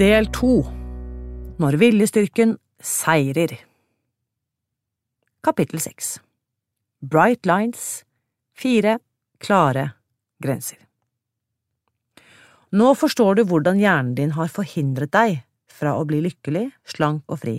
[0.00, 0.62] Del to.
[1.60, 3.50] Når viljestyrken seirer.
[5.44, 6.14] Kapittel seks.
[7.04, 8.06] Bright Lines.
[8.56, 8.94] Fire
[9.44, 9.82] klare
[10.40, 10.78] grenser.
[12.72, 17.42] Nå forstår du hvordan hjernen din har forhindret deg fra å bli lykkelig, slank og
[17.42, 17.56] fri,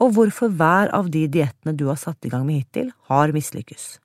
[0.00, 3.98] og hvorfor hver av de diettene du har satt i gang med hittil, har mislykkes.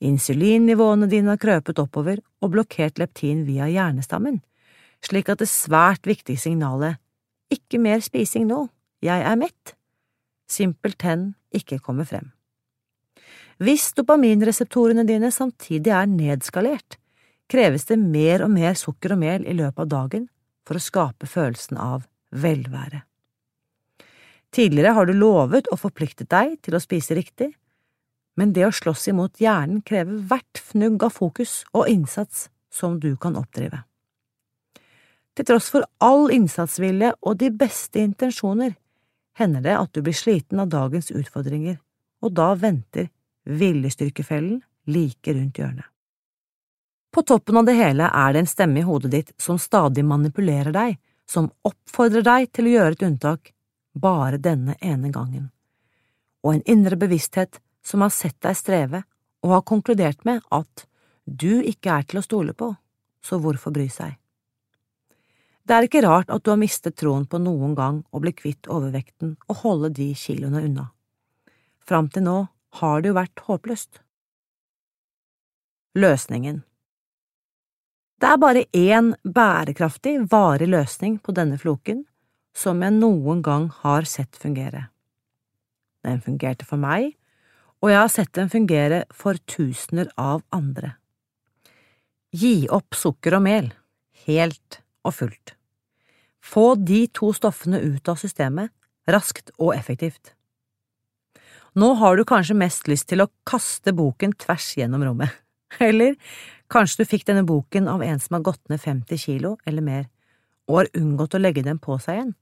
[0.00, 4.40] Insulinnivåene dine har krøpet oppover og blokkert leptin via hjernestammen,
[5.02, 7.00] slik at det svært viktige signalet
[7.52, 8.66] ikke mer spising nå,
[9.04, 9.74] jeg er mett,
[10.48, 12.30] simpelthen ikke kommer frem.
[13.62, 16.96] Hvis dopaminreseptorene dine samtidig er nedskalert,
[17.52, 20.28] kreves det mer og mer sukker og mel i løpet av dagen
[20.66, 23.02] for å skape følelsen av velvære.
[24.52, 27.52] Tidligere har du lovet og forpliktet deg til å spise riktig,
[28.36, 33.14] men det å slåss imot hjernen krever hvert fnugg av fokus og innsats som du
[33.20, 33.82] kan oppdrive.
[35.36, 38.74] Til tross for all innsatsvilje og de beste intensjoner
[39.38, 41.78] hender det at du blir sliten av dagens utfordringer,
[42.20, 43.08] og da venter
[43.48, 44.60] viljestyrkefellen
[44.92, 45.88] like rundt hjørnet.
[47.12, 50.72] På toppen av det hele er det en stemme i hodet ditt som stadig manipulerer
[50.72, 50.94] deg,
[51.28, 53.52] som oppfordrer deg til å gjøre et unntak
[53.92, 55.50] bare denne ene gangen,
[56.44, 59.02] og en indre bevissthet som har sett deg streve
[59.42, 60.86] og har konkludert med at
[61.24, 62.72] du ikke er til å stole på,
[63.22, 64.16] så hvorfor bry seg?
[65.62, 68.66] Det er ikke rart at du har mistet troen på noen gang å bli kvitt
[68.66, 70.88] overvekten og holde de kiloene unna.
[71.86, 72.38] Fram til nå
[72.80, 74.00] har det jo vært håpløst.
[75.98, 76.62] Løsningen
[78.22, 82.04] Det er bare én bærekraftig, varig løsning på denne floken
[82.56, 84.88] som jeg noen gang har sett fungere.
[86.02, 87.14] Den fungerte for meg,
[87.82, 90.96] og jeg har sett den fungere for tusener av andre.
[92.32, 93.72] Gi opp sukker og mel,
[94.26, 95.54] helt og fullt.
[96.42, 98.72] Få de to stoffene ut av systemet,
[99.10, 100.34] raskt og effektivt.
[101.78, 105.32] Nå har du kanskje mest lyst til å kaste boken tvers gjennom rommet,
[105.88, 106.18] eller
[106.72, 110.08] kanskje du fikk denne boken av en som har gått ned 50 kilo eller mer,
[110.68, 112.34] og har unngått å legge den på seg igjen,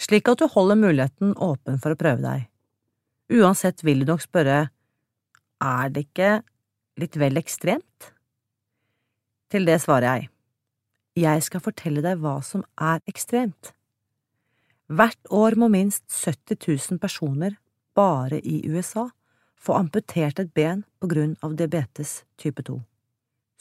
[0.00, 2.44] slik at du holder muligheten åpen for å prøve deg.
[3.34, 4.66] Uansett vil du nok spørre,
[5.64, 6.30] er det ikke
[7.00, 8.10] litt vel ekstremt?
[9.48, 10.28] Til det svarer jeg,
[11.14, 13.72] jeg skal fortelle deg hva som er ekstremt.
[14.90, 16.58] Hvert år må minst 70
[16.90, 17.56] 000 personer
[17.96, 19.08] bare i USA
[19.56, 22.80] få amputert et ben på grunn av diabetes type 2.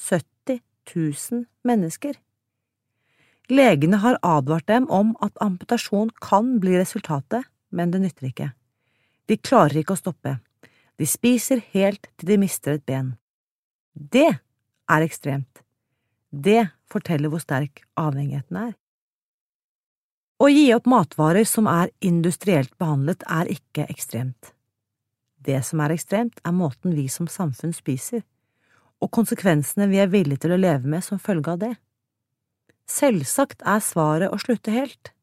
[0.02, 0.59] 70
[0.96, 2.18] 000 mennesker.
[3.52, 8.50] Legene har advart dem om at amputasjon kan bli resultatet, men det nytter ikke.
[9.28, 10.38] De klarer ikke å stoppe.
[11.00, 13.14] De spiser helt til de mister et ben.
[13.94, 15.64] Det er ekstremt.
[16.33, 18.73] Det forteller hvor sterk avhengigheten er.
[20.41, 24.49] Å gi opp matvarer som er industrielt behandlet, er ikke ekstremt.
[25.38, 28.23] Det som er ekstremt, er måten vi som samfunn spiser,
[29.03, 31.73] og konsekvensene vi er villige til å leve med som følge av det.
[32.89, 35.13] Selvsagt er svaret å slutte helt.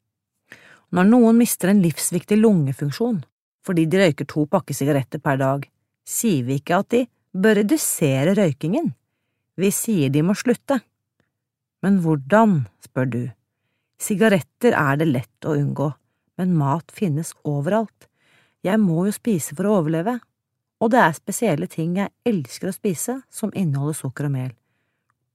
[0.91, 3.21] Når noen mister en livsviktig lungefunksjon
[3.61, 5.67] fordi de røyker to pakker sigaretter per dag,
[6.07, 7.03] sier vi ikke at de
[7.37, 8.87] bør redusere røykingen,
[9.61, 10.79] vi sier de må slutte.
[11.81, 13.23] Men hvordan, spør du.
[14.01, 15.91] Sigaretter er det lett å unngå,
[16.37, 18.07] men mat finnes overalt.
[18.65, 20.19] Jeg må jo spise for å overleve,
[20.81, 24.53] og det er spesielle ting jeg elsker å spise som inneholder sukker og mel,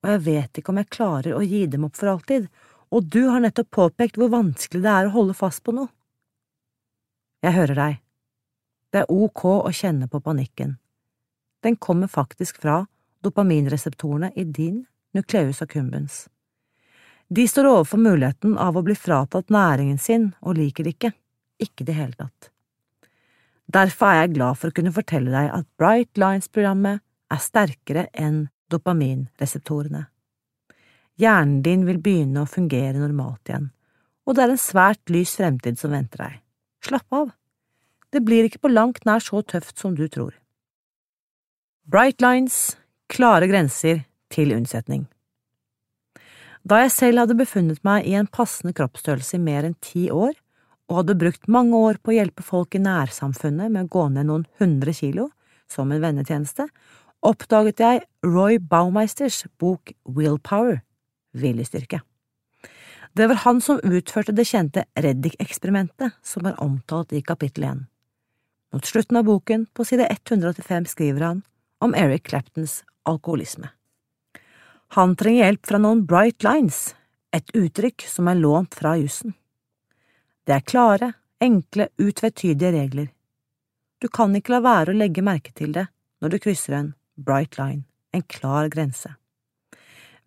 [0.03, 2.49] og jeg vet ikke om jeg klarer å gi dem opp for alltid,
[2.95, 5.91] og du har nettopp påpekt hvor vanskelig det er å holde fast på noe.
[7.43, 7.99] Jeg hører deg.
[8.95, 10.77] Det er ok å kjenne på panikken.
[11.63, 12.85] Den kommer faktisk fra
[13.27, 14.85] dopaminreseptorene i din
[15.15, 16.27] nucleus accumbens.
[17.29, 21.13] De står overfor muligheten av å bli fratatt næringen sin og liker det ikke,
[21.59, 22.51] ikke i det hele tatt.
[23.67, 27.03] Derfor er jeg glad for å kunne fortelle deg at Bright Lines-programmet
[27.35, 30.05] er sterkere enn dopaminreseptorene.
[31.19, 33.71] Hjernen din vil begynne å fungere normalt igjen,
[34.27, 36.39] og det er en svært lys fremtid som venter deg.
[36.87, 37.33] Slapp av,
[38.15, 40.37] det blir ikke på langt nær så tøft som du tror.
[41.91, 42.77] Bright Lines,
[43.11, 45.07] klare grenser til unnsetning.
[46.67, 50.35] Da jeg selv hadde befunnet meg i en passende kroppsstørrelse i mer enn ti år,
[50.91, 54.27] og hadde brukt mange år på å hjelpe folk i nærsamfunnet med å gå ned
[54.27, 55.29] noen hundre kilo,
[55.71, 56.67] som en vennetjeneste,
[57.27, 60.81] oppdaget jeg Roy Baumeisters bok Willpower,
[61.39, 62.03] viljestyrke.
[63.17, 67.87] Det var han som utførte det kjente Reddik-eksperimentet som er omtalt i kapittel 1.
[68.75, 71.43] Mot slutten av boken, på side 185, skriver han
[71.79, 73.71] om Eric Claptons alkoholisme.
[74.95, 76.95] Han trenger hjelp fra noen bright lines,
[77.35, 79.35] et uttrykk som er lånt fra jussen.
[80.47, 81.13] Det er klare,
[81.43, 83.09] enkle, utvetydige regler.
[83.99, 85.89] Du kan ikke la være å legge merke til det
[86.23, 87.83] når du krysser en bright line,
[88.15, 89.11] en klar grense.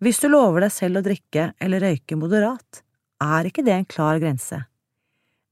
[0.00, 2.82] Hvis du lover deg selv å drikke eller røyke moderat,
[3.20, 4.62] er ikke det en klar grense.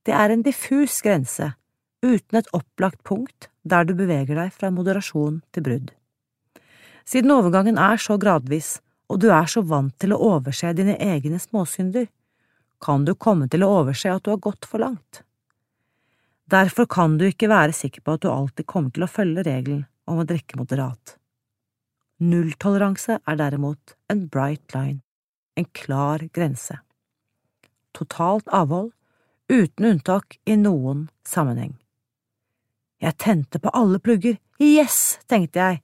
[0.06, 1.50] Det er en diffus grense,
[2.04, 5.90] uten et opplagt punkt der du beveger deg fra moderasjon til brudd.
[7.08, 8.78] Siden overgangen er så gradvis,
[9.08, 12.08] og du er så vant til å overse dine egne småsynder,
[12.78, 15.22] kan du komme til å overse at du har gått for langt.
[16.48, 19.86] Derfor kan du ikke være sikker på at du alltid kommer til å følge regelen
[20.08, 21.16] om å drikke moderat.
[22.18, 25.02] Nulltoleranse er derimot en bright line,
[25.54, 26.78] en klar grense.
[27.92, 28.92] Totalt avhold,
[29.48, 31.76] uten unntak i noen sammenheng.
[32.98, 35.82] Jeg tente på alle plugger, yes, tenkte jeg,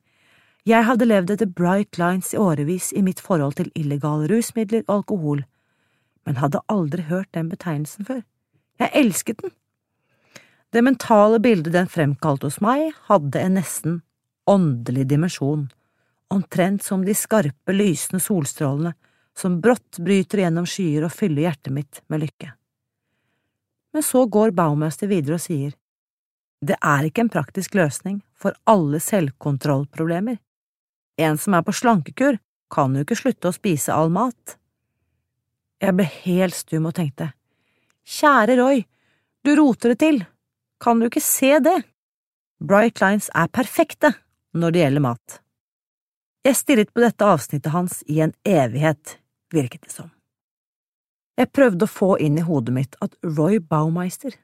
[0.65, 4.95] jeg hadde levd etter bright lines i årevis i mitt forhold til illegale rusmidler og
[4.99, 5.43] alkohol,
[6.25, 8.23] men hadde aldri hørt den betegnelsen før.
[8.81, 9.53] Jeg elsket den.
[10.73, 14.01] Det mentale bildet den fremkalte hos meg, hadde en nesten
[14.51, 15.69] åndelig dimensjon,
[16.33, 18.95] omtrent som de skarpe, lysende solstrålene
[19.37, 22.51] som brått bryter gjennom skyer og fyller hjertet mitt med lykke.
[23.95, 25.75] Men så går Baumeister videre og sier,
[26.65, 30.39] det er ikke en praktisk løsning for alle selvkontrollproblemer.
[31.21, 32.39] En som er på slankekur,
[32.75, 34.57] kan jo ikke slutte å spise all mat.
[35.83, 37.31] Jeg ble helt stum og tenkte,
[38.05, 38.85] kjære Roy,
[39.45, 40.23] du roter det til,
[40.81, 41.77] kan du ikke se det?
[42.65, 44.15] Bright Lines er perfekte
[44.57, 45.39] når det gjelder mat.
[46.45, 49.19] Jeg stirret på dette avsnittet hans i en evighet,
[49.53, 50.11] virket det som.
[51.39, 54.35] Jeg prøvde å få inn i hodet mitt at Roy Baumeister,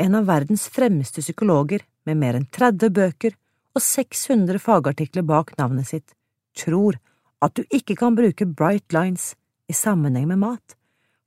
[0.00, 3.36] en av verdens fremste psykologer med mer enn 30 bøker
[3.76, 6.16] og 600 fagartikler bak navnet sitt,
[6.60, 6.98] tror
[7.40, 9.32] at du ikke kan bruke bright lines
[9.70, 10.76] i sammenheng med mat,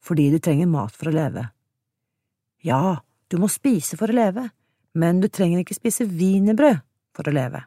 [0.03, 1.47] fordi du trenger mat for å leve.
[2.63, 3.01] Ja,
[3.31, 4.49] du må spise for å leve,
[4.93, 6.83] men du trenger ikke spise wienerbrød
[7.15, 7.63] for å leve.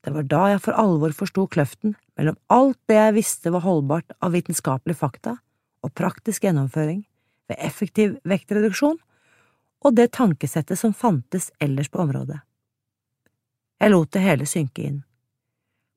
[0.00, 4.14] Det var da jeg for alvor forsto kløften mellom alt det jeg visste var holdbart
[4.24, 5.36] av vitenskapelige fakta
[5.84, 7.02] og praktisk gjennomføring
[7.50, 8.96] ved effektiv vektreduksjon,
[9.80, 12.38] og det tankesettet som fantes ellers på området.
[13.80, 14.98] Jeg lot det hele synke inn.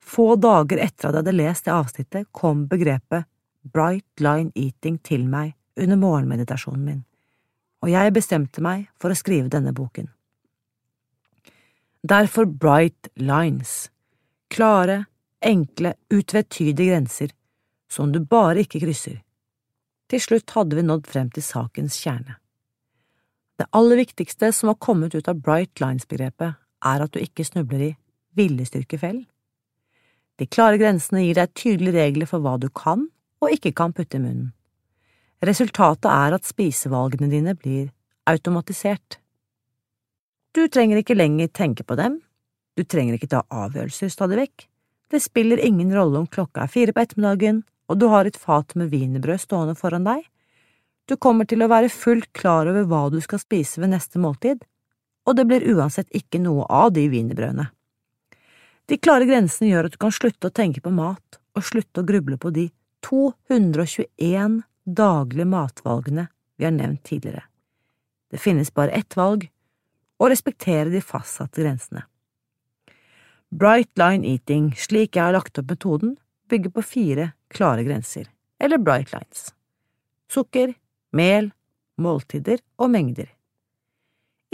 [0.03, 3.25] Få dager etter at jeg hadde lest det avsnittet, kom begrepet
[3.63, 6.99] bright line eating til meg under morgenmeditasjonen min,
[7.83, 10.09] og jeg bestemte meg for å skrive denne boken.
[12.03, 13.87] Derfor bright lines,
[14.51, 15.05] klare,
[15.39, 17.31] enkle, utvetydige grenser
[17.91, 19.21] som du bare ikke krysser.
[20.11, 22.35] Til slutt hadde vi nådd frem til sakens kjerne.
[23.59, 27.85] Det aller viktigste som har kommet ut av bright lines-begrepet, er at du ikke snubler
[27.85, 27.91] i
[28.35, 29.23] viljestyrkefellen.
[30.39, 33.07] De klare grensene gir deg tydelige regler for hva du kan
[33.43, 34.51] og ikke kan putte i munnen.
[35.43, 37.89] Resultatet er at spisevalgene dine blir
[38.29, 39.19] automatisert.
[40.55, 42.21] Du trenger ikke lenger tenke på dem,
[42.77, 44.67] du trenger ikke ta avgjørelser stadig vekk,
[45.11, 47.61] det spiller ingen rolle om klokka er fire på ettermiddagen
[47.91, 50.23] og du har et fat med wienerbrød stående foran deg,
[51.09, 54.63] du kommer til å være fullt klar over hva du skal spise ved neste måltid,
[55.27, 57.67] og det blir uansett ikke noe av de wienerbrødene.
[58.89, 62.07] De klare grensene gjør at du kan slutte å tenke på mat og slutte å
[62.07, 62.67] gruble på de
[63.05, 66.27] 221 daglige matvalgene
[66.59, 67.45] vi har nevnt tidligere.
[68.31, 69.45] Det finnes bare ett valg,
[70.19, 72.03] å respektere de fastsatte grensene.
[73.53, 76.15] Bright line eating, slik jeg har lagt opp metoden,
[76.49, 78.27] bygger på fire klare grenser,
[78.59, 79.51] eller bright lines.
[80.31, 80.73] Sukker,
[81.13, 81.51] mel,
[82.01, 83.29] måltider og mengder.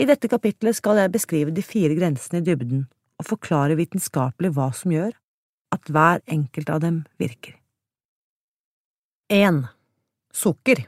[0.00, 2.86] I dette kapitlet skal jeg beskrive de fire grensene i dybden
[3.20, 5.12] og forklare vitenskapelig hva som gjør
[5.74, 7.54] at hver enkelt av dem virker.
[9.30, 9.62] 1.
[10.34, 10.86] Sukker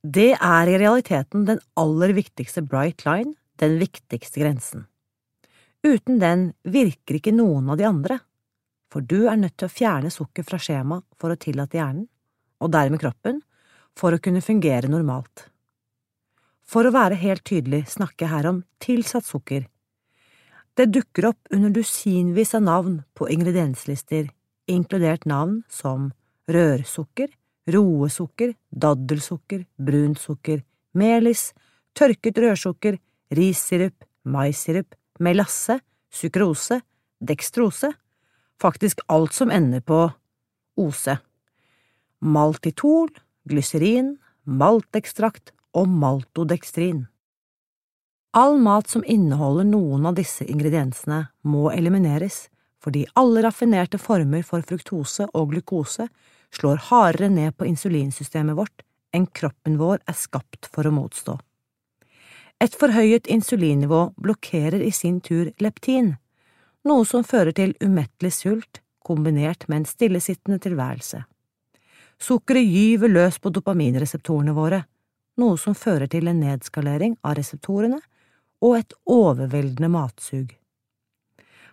[0.00, 4.86] Det er i realiteten den aller viktigste bright line, den viktigste grensen.
[5.84, 8.18] Uten den virker ikke noen av de andre,
[8.88, 12.06] for du er nødt til å fjerne sukker fra skjemaet for å tillate hjernen,
[12.62, 13.42] og dermed kroppen,
[13.98, 15.48] for å kunne fungere normalt.
[16.64, 19.66] For å være helt tydelig snakker jeg her om tilsatt sukker,
[20.74, 24.28] det dukker opp under dusinvis av navn på ingredienslister,
[24.66, 26.10] inkludert navn som
[26.50, 27.30] rørsukker,
[27.70, 30.64] roesukker, daddelsukker, brunt sukker,
[30.98, 31.52] melis,
[31.94, 32.98] tørket rørsukker,
[33.34, 35.78] rissirup, maissirup, melasse,
[36.10, 36.80] sukrose,
[37.20, 37.92] dekstrose,
[38.60, 40.08] faktisk alt som ender på
[40.80, 41.16] ose,
[42.20, 43.10] maltitol,
[43.48, 47.04] glyserin, maltekstrakt og maltodekstrin.
[48.36, 52.48] All mat som inneholder noen av disse ingrediensene, må elimineres,
[52.82, 56.08] fordi alle raffinerte former for fruktose og glukose
[56.50, 58.82] slår hardere ned på insulinsystemet vårt
[59.14, 61.36] enn kroppen vår er skapt for å motstå.
[62.58, 66.16] Et forhøyet insulinnivå blokkerer i sin tur leptin,
[66.82, 71.20] noe som fører til umettelig sult kombinert med en stillesittende tilværelse.
[72.18, 74.82] Sukkeret gyver løs på dopaminreseptorene våre,
[75.38, 78.02] noe som fører til en nedskalering av reseptorene
[78.64, 80.54] og et overveldende matsug.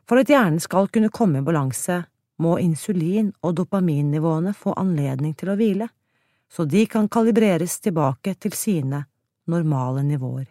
[0.08, 2.02] For at hjernen skal kunne komme i balanse,
[2.42, 5.88] må insulin- og dopaminnivåene få anledning til å hvile,
[6.52, 9.06] så de kan kalibreres tilbake til sine
[9.48, 10.50] normale nivåer.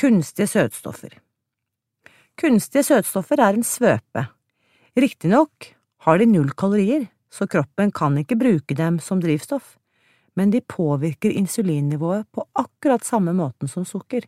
[0.00, 1.18] Kunstige søtstoffer
[2.40, 4.24] Kunstige søtstoffer er en svøpe.
[4.98, 5.74] Riktignok
[6.06, 9.76] har de null kalorier, så kroppen kan ikke bruke dem som drivstoff,
[10.34, 14.24] men de påvirker insulinnivået på akkurat samme måten som sukker.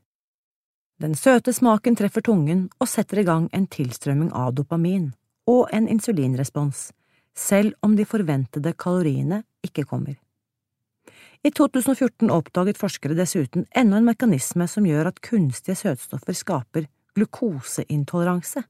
[0.96, 5.10] Den søte smaken treffer tungen og setter i gang en tilstrømming av dopamin
[5.46, 6.90] og en insulinrespons,
[7.36, 10.16] selv om de forventede kaloriene ikke kommer.
[11.44, 18.64] I 2014 oppdaget forskere dessuten enda en mekanisme som gjør at kunstige søtstoffer skaper glukoseintoleranse.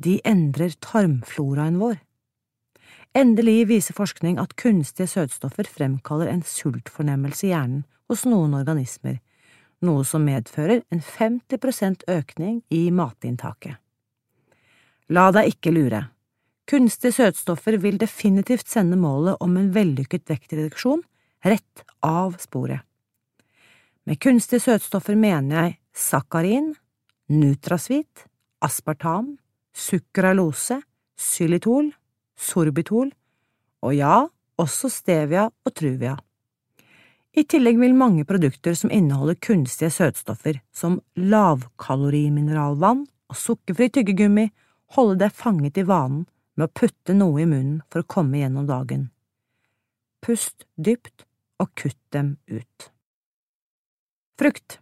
[0.00, 2.00] De endrer tarmfloraen vår.
[3.14, 9.20] Endelig viser forskning at kunstige søtstoffer fremkaller en sultfornemmelse i hjernen hos noen organismer,
[9.86, 13.78] noe som medfører en 50% økning i matinntaket.
[15.12, 16.00] La deg ikke lure.
[16.64, 21.02] Kunstige søtstoffer vil definitivt sende målet om en vellykket vektreduksjon
[21.44, 22.80] rett av sporet.
[24.08, 26.72] Med kunstige søtstoffer mener jeg sakarin,
[27.28, 28.26] nutrasvit,
[28.64, 29.36] aspartam,
[29.74, 30.80] sukralose,
[31.20, 31.92] xylitol,
[32.36, 33.12] sorbitol
[33.84, 34.24] og ja,
[34.60, 36.16] også stevia og truvia.
[37.34, 43.00] I tillegg vil mange produkter som inneholder kunstige søtstoffer, som lavkalorimineralvann
[43.30, 44.46] og sukkerfri tyggegummi,
[44.94, 48.68] holde deg fanget i vanen med å putte noe i munnen for å komme gjennom
[48.68, 49.08] dagen.
[50.22, 51.26] Pust dypt
[51.58, 52.90] og kutt dem ut.
[54.38, 54.78] Frukt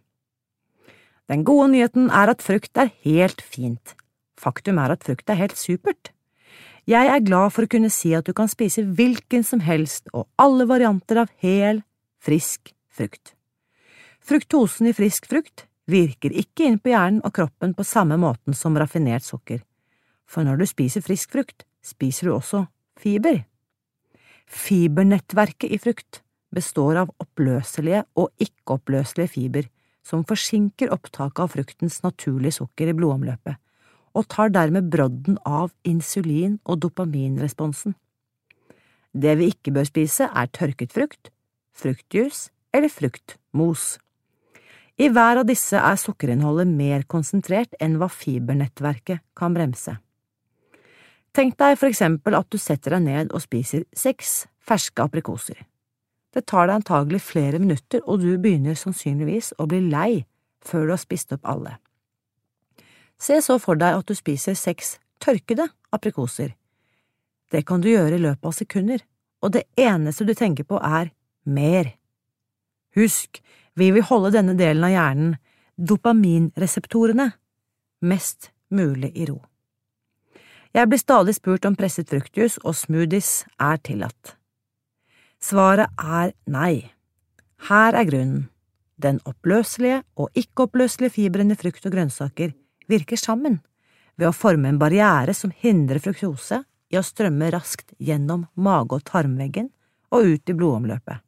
[1.29, 3.95] Den gode nyheten er at frukt er helt fint.
[4.37, 6.11] Faktum er at frukt er helt supert.
[6.85, 10.27] Jeg er glad for å kunne si at du kan spise hvilken som helst og
[10.37, 11.81] alle varianter av hel,
[12.23, 13.35] frisk frukt.
[14.23, 18.77] Fruktosen i frisk frukt virker ikke inn på hjernen og kroppen på samme måten som
[18.79, 19.61] raffinert sukker
[20.33, 22.65] for når du spiser frisk frukt, spiser du også
[22.99, 23.43] fiber.
[24.49, 26.21] Fibernettverket i frukt
[26.53, 29.69] består av oppløselige og ikke-oppløselige fiber
[30.05, 33.55] som forsinker opptaket av fruktens naturlige sukker i blodomløpet,
[34.13, 37.95] og tar dermed brodden av insulin- og dopaminresponsen.
[39.13, 41.31] Det vi ikke bør spise, er tørket frukt,
[41.73, 43.97] fruktjuice eller fruktmos.
[45.01, 49.97] I hver av disse er sukkerinnholdet mer konsentrert enn hva fibernettverket kan bremse.
[51.33, 55.57] Tenk deg for eksempel at du setter deg ned og spiser seks ferske aprikoser.
[56.33, 60.25] Det tar deg antagelig flere minutter, og du begynner sannsynligvis å bli lei
[60.65, 61.77] før du har spist opp alle.
[63.17, 66.53] Se så for deg at du spiser seks tørkede aprikoser.
[67.49, 69.03] Det kan du gjøre i løpet av sekunder,
[69.41, 71.11] og det eneste du tenker på er
[71.43, 71.93] mer.
[72.95, 73.41] Husk,
[73.75, 75.33] vi vil holde denne delen av hjernen,
[75.77, 77.31] dopaminreseptorene,
[78.05, 79.39] mest mulig i ro.
[80.73, 84.35] Jeg blir stadig spurt om presset fruktjus og smoothies er tillatt.
[85.43, 86.89] Svaret er nei.
[87.69, 88.47] Her er grunnen.
[88.97, 92.53] Den oppløselige og ikke-oppløselige fiberen i frukt og grønnsaker
[92.89, 93.59] virker sammen
[94.15, 96.61] ved å forme en barriere som hindrer fruktose
[96.93, 99.71] i å strømme raskt gjennom mage- og tarmveggen
[100.13, 101.21] og ut i blodomløpet.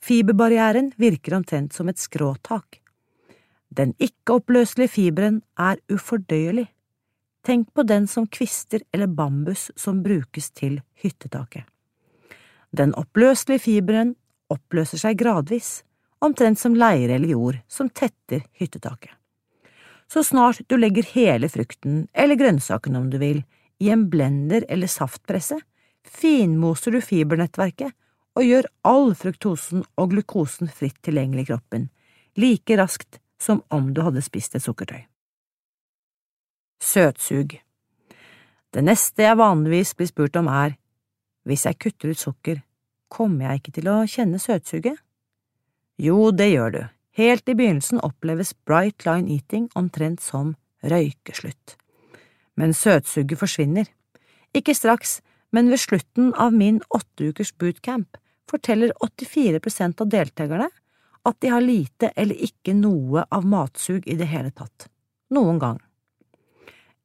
[0.00, 2.80] Fiberbarrieren virker omtrent som et skråtak.
[3.68, 6.68] Den ikke-oppløselige fiberen er ufordøyelig
[7.48, 11.64] Tenk på den som kvister eller bambus som brukes til hyttetaket.
[12.76, 14.10] Den oppløselige fiberen
[14.52, 15.82] oppløser seg gradvis,
[16.20, 19.14] omtrent som leire eller jord som tetter hyttetaket.
[20.12, 23.40] Så snart du legger hele frukten, eller grønnsaken om du vil,
[23.80, 25.56] i en blender eller saftpresse,
[26.04, 27.94] finmoser du fibernettverket
[28.38, 31.90] og gjør all fruktosen og glukosen fritt tilgjengelig i kroppen,
[32.38, 35.08] like raskt som om du hadde spist et sukkertøy
[36.82, 37.58] søtsug.
[38.74, 40.76] Det neste jeg vanligvis blir spurt om er
[41.48, 42.62] Hvis jeg kutter ut sukker,
[43.08, 44.98] kommer jeg ikke til å kjenne søtsuget?
[45.96, 46.82] Jo, det gjør du.
[47.16, 51.76] Helt i begynnelsen oppleves bright line eating omtrent som røykeslutt.
[52.54, 53.88] Men søtsuget forsvinner.
[54.52, 58.18] Ikke straks, men ved slutten av min åtte ukers bootcamp
[58.50, 60.68] forteller 84% av deltakerne
[61.28, 64.88] at de har lite eller ikke noe av matsug i det hele tatt.
[65.34, 65.78] Noen gang.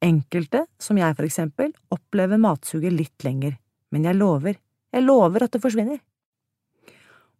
[0.03, 3.57] Enkelte, som jeg for eksempel, opplever matsuget litt lenger,
[3.91, 4.57] men jeg lover,
[4.91, 6.00] jeg lover at det forsvinner.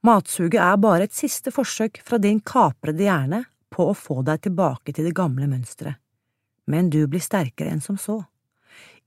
[0.04, 4.92] Matsuget er bare et siste forsøk fra din kaprede hjerne på å få deg tilbake
[4.92, 6.00] til det gamle mønsteret,
[6.68, 8.20] men du blir sterkere enn som så.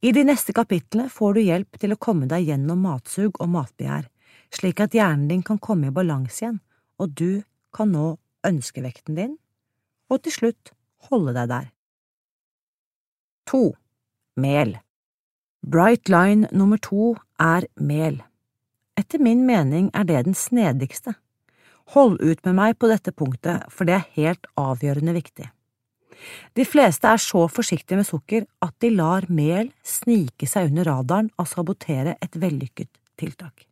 [0.05, 4.09] I de neste kapitlene får du hjelp til å komme deg gjennom matsug og matbegjær,
[4.55, 6.61] slik at hjernen din kan komme i balanse igjen,
[7.01, 7.43] og du
[7.75, 9.37] kan nå ønskevekten din,
[10.11, 10.73] og til slutt
[11.11, 11.69] holde deg der.
[13.51, 13.63] 2.
[14.43, 14.77] Mel
[15.67, 18.21] Bright line nummer to er mel.
[18.97, 21.17] Etter min mening er det den snedigste.
[21.95, 25.49] Hold ut med meg på dette punktet, for det er helt avgjørende viktig.
[26.57, 31.31] De fleste er så forsiktige med sukker at de lar mel snike seg under radaren
[31.37, 33.67] og sabotere et vellykket tiltak.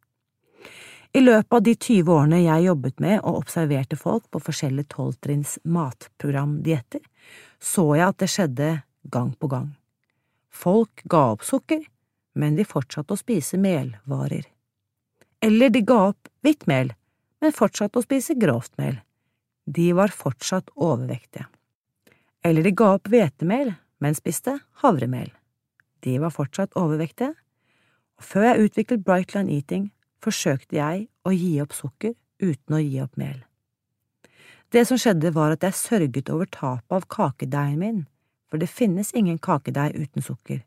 [1.15, 5.61] I løpet av de 20 årene jeg jobbet med og observerte folk på forskjellige tolvtrinns
[5.63, 7.05] matprogramdietter,
[7.63, 8.71] så jeg at det skjedde
[9.15, 9.69] gang på gang.
[10.51, 11.85] Folk ga opp sukker,
[12.35, 14.43] men de fortsatte å spise melvarer.
[15.39, 16.91] Eller de ga opp hvitt mel,
[17.39, 18.99] men fortsatte å spise grovt mel.
[19.71, 21.47] De var fortsatt overvektige.
[22.45, 23.71] Eller de ga opp hvetemel,
[24.03, 25.31] men spiste havremel.
[26.05, 27.37] De var fortsatt overvektige.
[28.21, 29.93] Før jeg utviklet Brightline Eating,
[30.25, 33.43] forsøkte jeg å gi opp sukker uten å gi opp mel.
[34.73, 38.01] Det som skjedde, var at jeg sørget over tapet av kakedeigen min,
[38.51, 40.65] for det finnes ingen kakedeig uten sukker.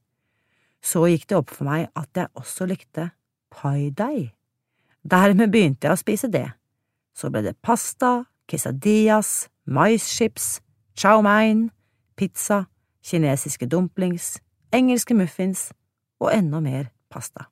[0.80, 3.10] Så gikk det opp for meg at jeg også likte
[3.52, 4.32] paideig.
[5.04, 6.46] Dermed begynte jeg å spise det.
[7.18, 10.62] Så ble det pasta, quesadillas, maischips,
[10.96, 11.68] chow mein,
[12.16, 12.66] pizza,
[13.04, 14.38] kinesiske dumplings,
[14.72, 15.72] engelske muffins
[16.20, 17.50] og enda mer pasta.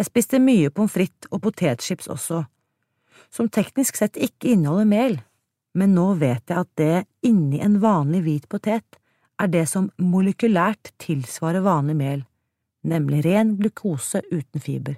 [0.00, 2.38] Jeg spiste mye pommes frites og potetchips også,
[3.28, 5.16] som teknisk sett ikke inneholder mel,
[5.76, 8.96] men nå vet jeg at det inni en vanlig hvit potet
[9.40, 12.22] er det som molekylært tilsvarer vanlig mel,
[12.80, 14.96] nemlig ren glukose uten fiber.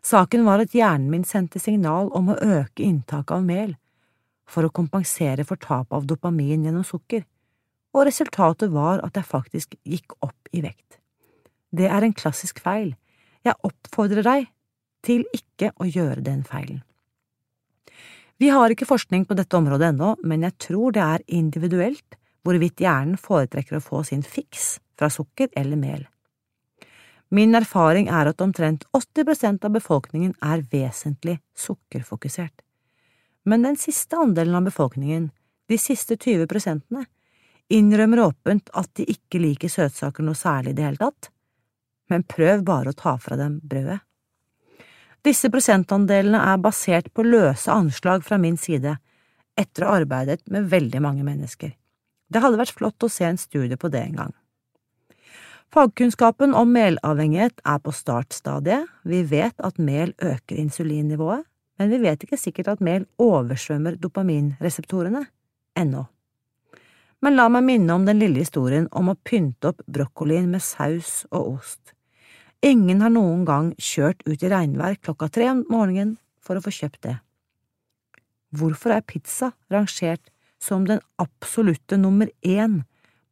[0.00, 3.76] Saken var at hjernen min sendte signal om å øke inntaket av mel
[4.48, 7.28] for å kompensere for tap av dopamin gjennom sukker,
[7.92, 10.96] og resultatet var at jeg faktisk gikk opp i vekt.
[11.68, 12.94] Det er en klassisk feil.
[13.46, 14.48] Jeg oppfordrer deg
[15.06, 16.82] til ikke å gjøre den feilen.
[18.40, 22.80] Vi har ikke forskning på dette området ennå, men jeg tror det er individuelt hvorvidt
[22.80, 26.06] hjernen foretrekker å få sin fiks fra sukker eller mel.
[27.30, 32.64] Min erfaring er at omtrent 80% av befolkningen er vesentlig sukkerfokusert.
[33.44, 35.30] Men den siste andelen av befolkningen,
[35.70, 37.04] de siste 20 prosentene,
[37.70, 41.30] innrømmer åpent at de ikke liker søtsaker noe særlig i det hele tatt,
[42.10, 44.00] men prøv bare å ta fra dem brødet.
[45.26, 48.96] Disse prosentandelene er basert på løse anslag fra min side,
[49.58, 51.74] etter å ha arbeidet med veldig mange mennesker.
[52.30, 54.32] Det hadde vært flott å se en studie på det en gang.
[55.70, 61.44] Fagkunnskapen om melavhengighet er på startstadiet, vi vet at mel øker insulinnivået,
[61.78, 65.22] men vi vet ikke sikkert at mel oversvømmer dopaminreseptorene,
[65.78, 66.08] ennå.
[67.20, 71.22] Men la meg minne om den lille historien om å pynte opp brokkolien med saus
[71.30, 71.94] og ost.
[72.62, 76.72] Ingen har noen gang kjørt ut i regnvær klokka tre om morgenen for å få
[76.76, 77.16] kjøpt det.
[78.52, 80.28] Hvorfor er pizza rangert
[80.60, 82.82] som den absolutte nummer én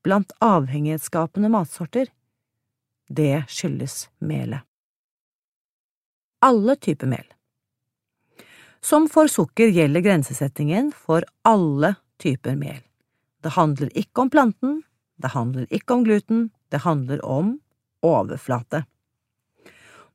[0.02, 2.08] blant avhengighetsskapende matsorter.
[3.08, 4.64] Det skyldes melet.
[6.40, 7.26] Alle typer mel.
[8.80, 12.80] Som for sukker gjelder grensesettingen for alle typer mel.
[13.42, 14.76] Det handler ikke om planten,
[15.18, 17.56] det handler ikke om gluten, det handler om
[18.06, 18.84] overflate.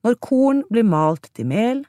[0.04, 1.84] Når korn blir malt til mel,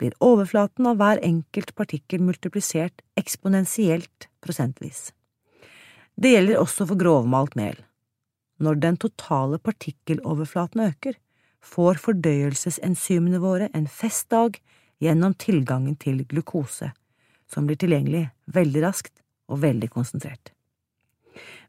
[0.00, 5.10] blir overflaten av hver enkelt partikkel multiplisert eksponentielt prosentvis.
[6.16, 7.76] Det gjelder også for grovmalt mel.
[8.60, 11.18] Når den totale partikkeloverflaten øker,
[11.60, 14.56] får fordøyelsesenzymene våre en festdag
[15.00, 16.90] gjennom tilgangen til glukose,
[17.48, 19.20] som blir tilgjengelig veldig raskt
[19.52, 20.52] og veldig konsentrert.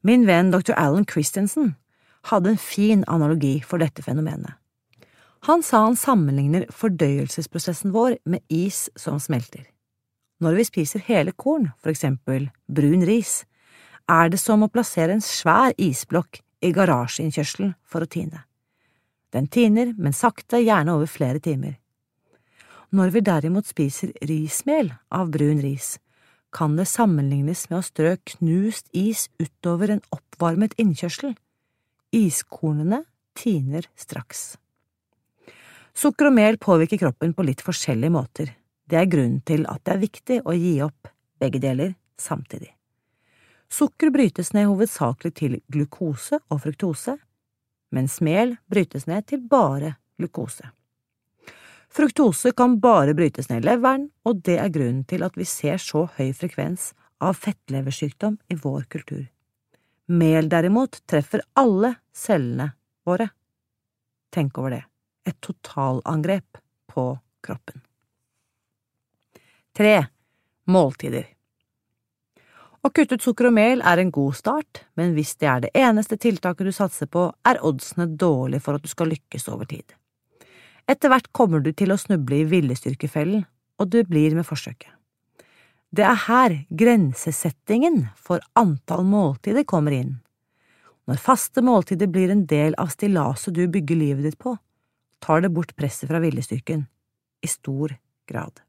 [0.01, 0.73] Min venn dr.
[0.79, 1.75] Alan Christensen
[2.31, 4.60] hadde en fin analogi for dette fenomenet.
[5.47, 9.65] Han sa han sammenligner fordøyelsesprosessen vår med is som smelter.
[10.41, 13.41] Når vi spiser hele korn, for eksempel brun ris,
[14.09, 18.43] er det som å plassere en svær isblokk i garasjeinnkjørselen for å tine.
[19.33, 21.77] Den tiner, men sakte, gjerne over flere timer.
[22.91, 25.95] Når vi derimot spiser rismel av brun ris,
[26.51, 31.37] kan det sammenlignes med å strø knust is utover en oppvarmet innkjørsel.
[32.11, 33.05] Iskornene
[33.39, 34.60] tiner straks.
[35.97, 38.53] Sukker og mel påvirker kroppen på litt forskjellige måter.
[38.87, 41.09] Det er grunnen til at det er viktig å gi opp
[41.41, 42.71] begge deler samtidig.
[43.71, 47.15] Sukker brytes ned hovedsakelig til glukose og fruktose,
[47.95, 50.67] mens mel brytes ned til bare glukose.
[51.91, 55.79] Fruktose kan bare brytes ned i leveren, og det er grunnen til at vi ser
[55.79, 56.91] så høy frekvens
[57.23, 59.25] av fettleversykdom i vår kultur.
[60.11, 62.71] Mel derimot treffer alle cellene
[63.07, 63.29] våre.
[64.31, 64.85] Tenk over det.
[65.27, 66.57] Et totalangrep
[66.91, 67.05] på
[67.45, 67.81] kroppen.
[69.77, 69.95] Tre.
[70.71, 71.25] Måltider
[72.81, 75.71] Å kutte ut sukker og mel er en god start, men hvis det er det
[75.77, 79.85] eneste tiltaket du satser på, er oddsene dårlige for at du skal lykkes over tid.
[80.89, 83.45] Etter hvert kommer du til å snuble i viljestyrkefellen,
[83.81, 84.89] og du blir med forsøket.
[85.91, 90.19] Det er her grensesettingen for antall måltider kommer inn.
[91.09, 94.55] Når faste måltider blir en del av stillaset du bygger livet ditt på,
[95.21, 96.85] tar det bort presset fra viljestyrken,
[97.41, 97.95] i stor
[98.29, 98.61] grad.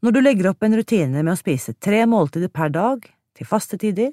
[0.00, 3.78] Når du legger opp en rutine med å spise tre måltider per dag, til faste
[3.78, 4.12] tider,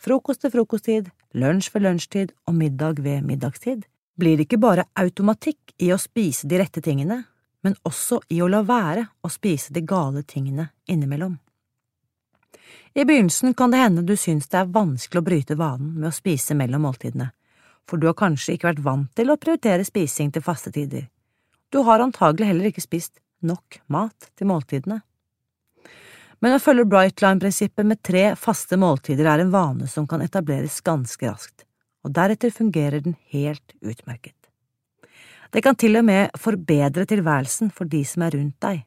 [0.00, 3.84] frokost til frokosttid, lunsj ved lunsjtid og middag ved middagstid,
[4.18, 7.22] blir det ikke bare automatikk i å spise de rette tingene,
[7.62, 11.38] men også i å la være å spise de gale tingene innimellom.
[12.94, 16.14] I begynnelsen kan det hende du syns det er vanskelig å bryte vanen med å
[16.14, 17.30] spise mellom måltidene,
[17.88, 21.08] for du har kanskje ikke vært vant til å prioritere spising til faste tider.
[21.70, 25.00] Du har antagelig heller ikke spist nok mat til måltidene.
[26.40, 31.26] Men å følge Brightline-prinsippet med tre faste måltider er en vane som kan etableres ganske
[31.28, 31.66] raskt
[32.00, 34.36] og deretter fungerer den helt utmerket.
[35.50, 38.84] Det kan til og med forbedre tilværelsen for de som er rundt deg.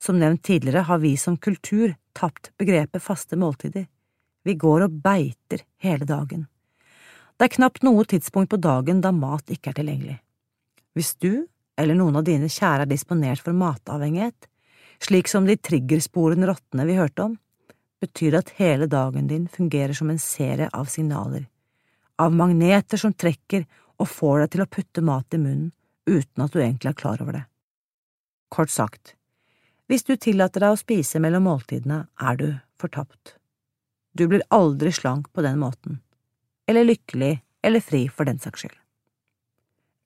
[0.00, 3.86] Som nevnt tidligere har vi som kultur tapt begrepet faste måltider.
[4.44, 6.46] Vi går og beiter hele dagen.
[7.40, 10.18] Det er knapt noe tidspunkt på dagen da mat ikke er tilgjengelig.
[10.92, 11.46] Hvis du
[11.80, 14.50] eller noen av dine kjære er disponert for matavhengighet,
[15.00, 17.38] slik som de triggersporene rottene vi hørte om,
[18.04, 21.48] betyr det at hele dagen din fungerer som en serie av signaler
[22.20, 23.64] av magneter som trekker
[24.00, 25.70] og får deg til å putte mat i munnen
[26.10, 27.44] uten at du egentlig er klar over det.
[28.52, 29.14] Kort sagt,
[29.88, 32.48] hvis du tillater deg å spise mellom måltidene, er du
[32.80, 33.36] fortapt.
[34.12, 36.00] Du blir aldri slank på den måten,
[36.70, 37.34] eller lykkelig
[37.66, 38.76] eller fri for den saks skyld.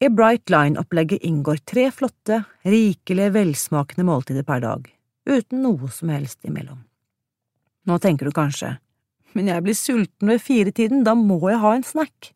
[0.02, 4.88] I Bright Line-opplegget inngår tre flotte, rikelige, velsmakende måltider per dag,
[5.28, 6.82] uten noe som helst imellom.
[7.88, 8.74] Nå tenker du kanskje,
[9.36, 12.34] men jeg blir sulten ved firetiden, da må jeg ha en snack.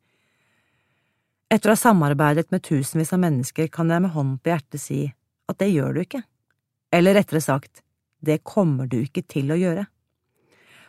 [1.49, 5.03] Etter å ha samarbeidet med tusenvis av mennesker kan jeg med hånden på hjertet si
[5.49, 6.23] at det gjør du ikke.
[6.95, 7.83] Eller rettere sagt,
[8.21, 9.87] det kommer du ikke til å gjøre.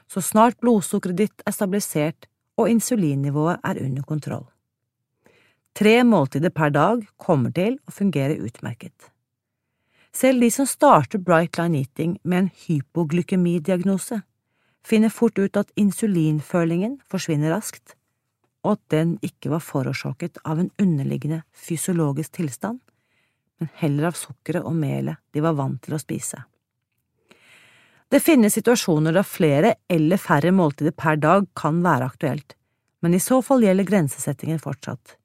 [0.10, 2.29] Så snart blodsukkeret ditt er stabilisert
[2.60, 4.48] og insulinnivået er under kontroll.
[5.76, 9.12] Tre måltider per dag kommer til å fungere utmerket.
[10.12, 14.24] Selv de som starter Bright Line Eating med en hypoglykemidiagnose,
[14.84, 17.96] finner fort ut at insulinfølingen forsvinner raskt,
[18.66, 22.80] og at den ikke var forårsaket av en underliggende fysiologisk tilstand,
[23.60, 26.42] men heller av sukkeret og melet de var vant til å spise.
[28.10, 32.56] Det finnes situasjoner da flere eller færre måltider per dag kan være aktuelt,
[33.06, 35.16] men i så fall gjelder grensesettingen fortsatt.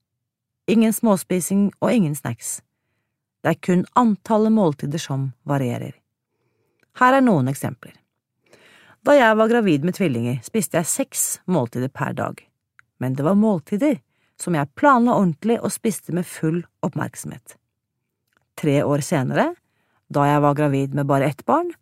[0.68, 2.59] Ingen småspising og ingen snacks.
[3.40, 5.94] Det er kun antallet måltider som varierer.
[7.01, 7.94] Her er noen eksempler.
[9.05, 12.38] Da jeg var gravid med tvillinger, spiste jeg seks måltider per dag,
[13.01, 13.99] men det var måltider
[14.40, 17.57] som jeg planla ordentlig og spiste med full oppmerksomhet.
[18.61, 19.51] Tre år senere,
[20.12, 21.73] da jeg var gravid med bare ett barn,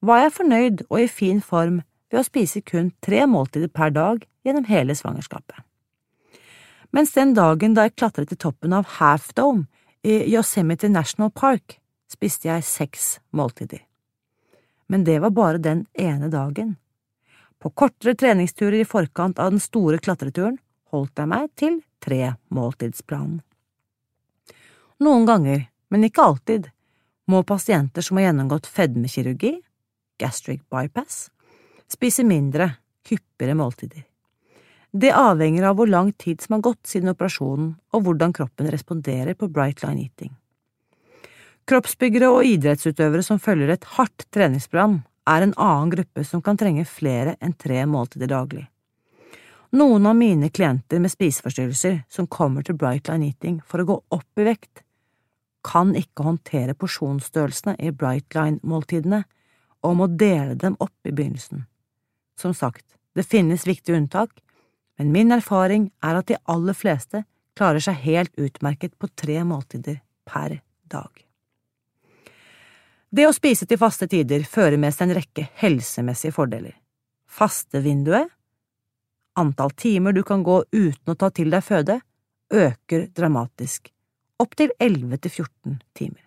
[0.00, 1.80] var jeg fornøyd og i fin form
[2.10, 5.64] ved å spise kun tre måltider per dag gjennom hele svangerskapet.
[6.94, 9.66] Mens den dagen da jeg klatret til toppen av Half Dome
[10.06, 11.76] i Yosemite National Park,
[12.08, 13.82] spiste jeg seks måltider
[14.88, 16.76] men det var bare den ene dagen.
[17.58, 20.56] På kortere treningsturer i forkant av den store klatreturen
[20.92, 23.42] holdt jeg meg til tre måltidsplanen.
[25.04, 26.70] Noen ganger, men ikke alltid,
[27.28, 29.58] må pasienter som har gjennomgått fedmekirurgi,
[30.18, 31.28] gastric bypass,
[31.88, 32.70] spise mindre,
[33.08, 34.04] hyppigere måltider.
[34.90, 39.36] Det avhenger av hvor lang tid som har gått siden operasjonen og hvordan kroppen responderer
[39.36, 40.32] på Bright Line Eating.
[41.68, 46.86] Kroppsbyggere og idrettsutøvere som følger et hardt treningsprogram, er en annen gruppe som kan trenge
[46.88, 48.64] flere enn tre måltider daglig.
[49.76, 53.96] Noen av mine klienter med spiseforstyrrelser som kommer til Bright Line Eating for å gå
[54.16, 54.80] opp i vekt,
[55.68, 59.26] kan ikke håndtere porsjonsstørrelsene i Brightline-måltidene
[59.84, 61.64] og å dele dem opp i begynnelsen.
[62.38, 64.30] Som sagt, det finnes viktige unntak,
[64.98, 67.24] men min erfaring er at de aller fleste
[67.58, 70.60] klarer seg helt utmerket på tre måltider per
[70.90, 71.10] dag.
[73.10, 76.74] Det å spise til faste tider fører med seg en rekke helsemessige fordeler.
[77.28, 78.28] Fastevinduet,
[79.38, 82.00] antall timer du kan gå uten å ta til deg føde,
[82.52, 83.88] øker dramatisk,
[84.40, 86.24] opptil 11 til 14 timer.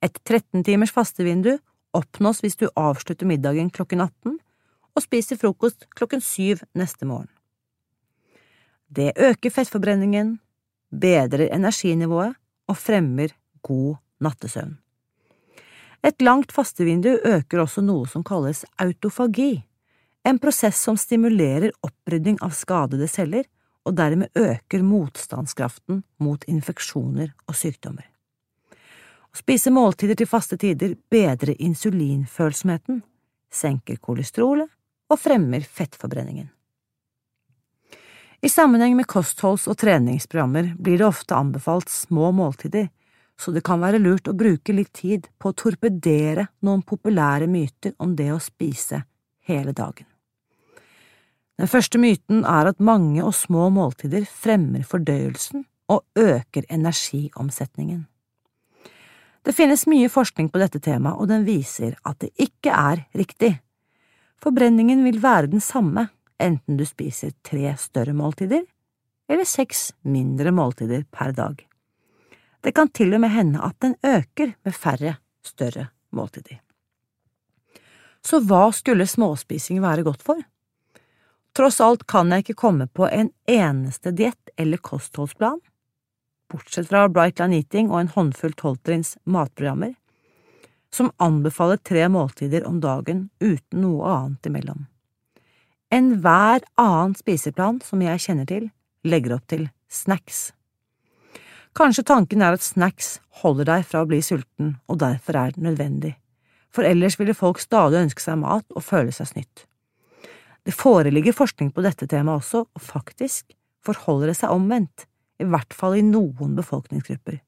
[0.00, 1.58] Et 13 timers fastevindu
[1.96, 4.38] oppnås hvis du avslutter middagen klokken 18
[4.96, 7.30] og spiser frokost klokken 7 neste morgen.
[8.90, 10.38] Det øker fettforbrenningen,
[10.90, 12.34] bedrer energinivået
[12.66, 13.30] og fremmer
[13.62, 14.78] god nattesøvn.
[16.02, 19.62] Et langt fastevindu øker også noe som kalles autofagi,
[20.24, 23.46] en prosess som stimulerer opprydding av skadede celler
[23.86, 28.09] og dermed øker motstandskraften mot infeksjoner og sykdommer.
[29.30, 33.02] Å spise måltider til faste tider bedrer insulinfølsomheten,
[33.50, 34.70] senker kolesterolet
[35.10, 36.48] og fremmer fettforbrenningen.
[38.40, 42.88] I sammenheng med kostholds- og treningsprogrammer blir det ofte anbefalt små måltider,
[43.40, 47.94] så det kan være lurt å bruke litt tid på å torpedere noen populære myter
[47.98, 49.02] om det å spise
[49.48, 50.06] hele dagen.
[51.60, 58.06] Den første myten er at mange og små måltider fremmer fordøyelsen og øker energiomsetningen.
[59.42, 63.54] Det finnes mye forskning på dette temaet, og den viser at det ikke er riktig.
[64.40, 66.08] Forbrenningen vil være den samme
[66.40, 68.64] enten du spiser tre større måltider
[69.30, 71.60] eller seks mindre måltider per dag.
[72.60, 76.60] Det kan til og med hende at den øker med færre større måltider.
[78.20, 80.40] Så hva skulle småspising være godt for?
[81.56, 85.58] Tross alt kan jeg ikke komme på en eneste diett eller kostholdsplan,
[86.50, 89.94] bortsett fra Bright Line Eating og en håndfull tolvtrinns matprogrammer,
[90.90, 94.86] som anbefaler tre måltider om dagen uten noe annet imellom.
[95.90, 98.70] Enhver annen spiseplan som jeg kjenner til,
[99.06, 100.50] legger opp til snacks.
[101.74, 105.64] Kanskje tanken er at snacks holder deg fra å bli sulten, og derfor er det
[105.64, 106.14] nødvendig,
[106.70, 109.66] for ellers ville folk stadig ønske seg mat og føle seg snytt.
[110.66, 113.54] Det foreligger forskning på dette temaet også, og faktisk
[113.86, 115.06] forholder det seg omvendt,
[115.40, 117.40] i hvert fall i noen befolkningsgrupper.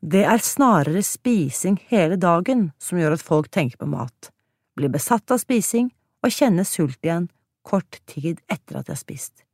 [0.00, 4.30] Det er snarere spising hele dagen som gjør at folk tenker på mat,
[4.76, 5.90] blir besatt av spising
[6.24, 7.28] og kjenner sult igjen
[7.66, 9.44] kort tid etter at de har spist.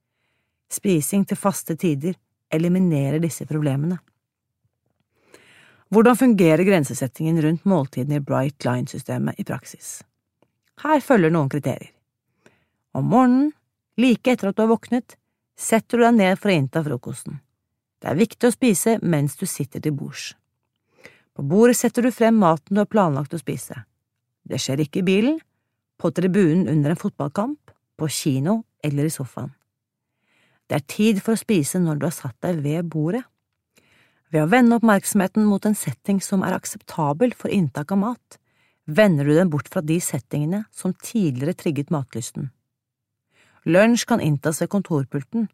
[0.71, 2.15] Spising til faste tider
[2.55, 3.99] eliminerer disse problemene.
[5.91, 10.01] Hvordan fungerer grensesettingen rundt måltidene i Bright Line-systemet i praksis?
[10.83, 11.93] Her følger noen kriterier.
[12.97, 13.53] Om morgenen,
[14.01, 15.15] like etter at du har våknet,
[15.57, 17.41] setter du deg ned for å innta frokosten.
[18.01, 20.35] Det er viktig å spise mens du sitter til bords.
[21.37, 23.83] På bordet setter du frem maten du har planlagt å spise.
[24.47, 25.39] Det skjer ikke i bilen,
[25.97, 29.53] på tribunen under en fotballkamp, på kino eller i sofaen.
[30.69, 33.23] Det er tid for å spise når du har satt deg ved bordet.
[34.35, 38.39] Ved å vende oppmerksomheten mot en setting som er akseptabel for inntak av mat,
[38.87, 42.51] vender du den bort fra de settingene som tidligere trigget matlysten.
[43.67, 45.49] Lunsj kan inntas ved kontorpulten,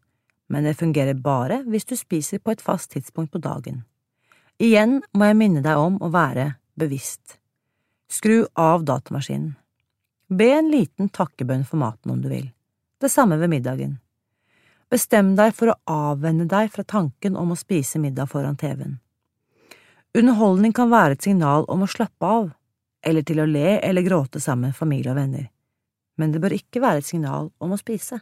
[0.53, 3.85] men det fungerer bare hvis du spiser på et fast tidspunkt på dagen.
[4.61, 7.38] Igjen må jeg minne deg om å være bevisst.
[8.12, 9.55] Skru av datamaskinen.
[10.29, 12.51] Be en liten takkebønn for maten om du vil.
[13.01, 13.96] Det samme ved middagen.
[14.92, 18.98] Bestem deg for å avvenne deg fra tanken om å spise middag foran TV-en.
[20.12, 22.51] Underholdning kan være et signal om å slappe av,
[23.01, 25.48] eller til å le eller gråte sammen med familie og venner,
[26.23, 28.21] men det bør ikke være et signal om å spise.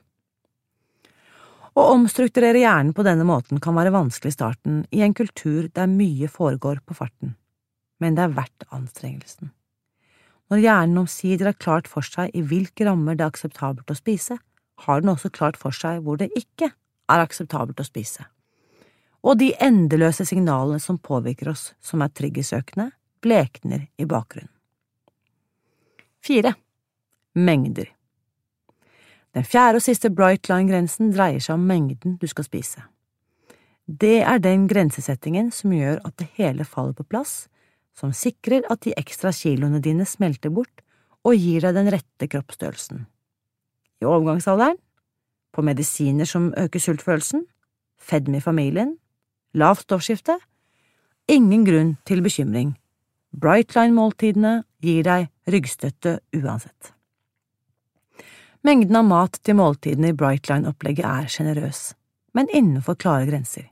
[1.77, 5.91] Å omstrukturere hjernen på denne måten kan være vanskelig i starten i en kultur der
[5.91, 7.37] mye foregår på farten,
[8.03, 9.53] men det er verdt anstrengelsen.
[10.51, 14.41] Når hjernen omsider har klart for seg i hvilke rammer det er akseptabelt å spise,
[14.87, 18.27] har den også klart for seg hvor det ikke er akseptabelt å spise.
[19.23, 22.89] Og de endeløse signalene som påvirker oss som er triggersøkende,
[23.21, 24.51] blekner i bakgrunnen.
[26.25, 26.55] Fire.
[27.35, 27.87] Mengder
[29.35, 32.83] Den fjerde og siste Bright Line-grensen dreier seg om mengden du skal spise.
[33.87, 37.49] Det er den grensesettingen som gjør at det hele faller på plass
[37.95, 40.83] som sikrer at de ekstra kiloene dine smelter bort
[41.27, 43.07] og gir deg den rette kroppsstørrelsen.
[44.01, 44.79] I overgangsalderen,
[45.53, 47.45] på medisiner som øker sultfølelsen,
[47.99, 48.97] fedme i familien,
[49.55, 50.39] lavt stoffskifte,
[51.29, 52.73] ingen grunn til bekymring.
[53.37, 56.95] Brightline-måltidene gir deg ryggstøtte uansett.
[58.61, 61.95] Mengden av mat til måltidene i Brightline-opplegget er sjenerøs,
[62.37, 63.71] men innenfor klare grenser.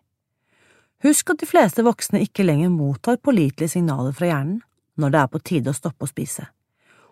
[1.04, 4.62] Husk at de fleste voksne ikke lenger mottar pålitelige signaler fra hjernen
[4.96, 6.46] når det er på tide å stoppe å spise,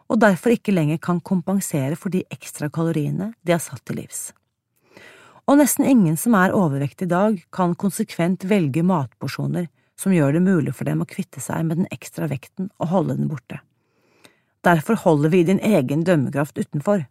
[0.08, 4.30] og derfor ikke lenger kan kompensere for de ekstra kaloriene de har satt til livs.
[5.44, 9.68] Og nesten ingen som er overvektig i dag, kan konsekvent velge matporsjoner
[10.00, 13.18] som gjør det mulig for dem å kvitte seg med den ekstra vekten og holde
[13.20, 13.60] den borte.
[14.64, 17.04] Derfor holder vi din egen dømmekraft utenfor.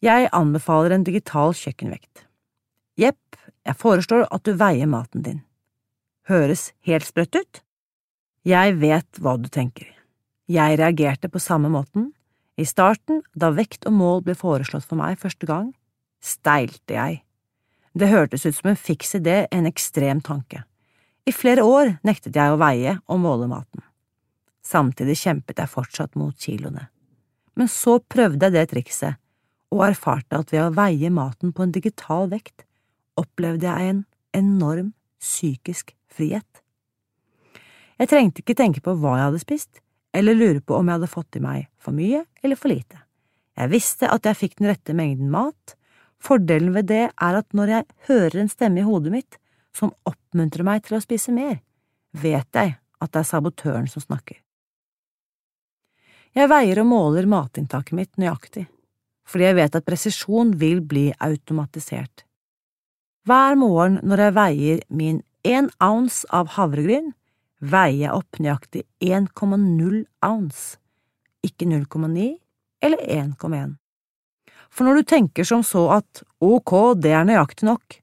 [0.00, 2.22] Jeg anbefaler en digital kjøkkenvekt.
[2.96, 3.36] Jepp,
[3.68, 5.42] jeg foreslår at du veier maten din.
[6.24, 7.60] Høres helt sprøtt ut?
[8.48, 9.84] Jeg vet hva du tenker.
[10.48, 12.14] Jeg reagerte på samme måten.
[12.56, 15.68] I starten, da vekt og mål ble foreslått for meg første gang,
[16.24, 17.20] steilte jeg.
[17.92, 20.64] Det hørtes ut som en fiks idé, en ekstrem tanke.
[21.28, 23.84] I flere år nektet jeg å veie og måle maten.
[24.64, 26.88] Samtidig kjempet jeg fortsatt mot kiloene.
[27.52, 29.20] Men så prøvde jeg det trikset,
[29.70, 32.64] og erfarte at ved å veie maten på en digital vekt,
[33.20, 34.02] opplevde jeg en
[34.36, 36.46] enorm psykisk frihet.
[38.00, 39.82] Jeg trengte ikke tenke på hva jeg hadde spist,
[40.16, 43.02] eller lure på om jeg hadde fått i meg for mye eller for lite.
[43.60, 45.76] Jeg visste at jeg fikk den rette mengden mat.
[46.20, 49.38] Fordelen ved det er at når jeg hører en stemme i hodet mitt
[49.76, 51.60] som oppmuntrer meg til å spise mer,
[52.10, 54.40] vet jeg at det er sabotøren som snakker.
[56.36, 58.64] Jeg veier og måler matinntaket mitt nøyaktig,
[59.30, 62.24] fordi jeg vet at presisjon vil bli automatisert.
[63.28, 67.12] Hver morgen når jeg veier min én ounce av havregryn,
[67.60, 70.78] veier jeg opp nøyaktig 1,0 ounce,
[71.46, 72.32] ikke 0,9
[72.82, 73.76] eller 1,1.
[74.70, 77.98] For når du tenker som så at ok, det er nøyaktig nok,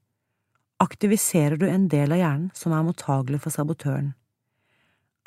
[0.84, 4.14] aktiviserer du en del av hjernen som er mottagelig for sabotøren.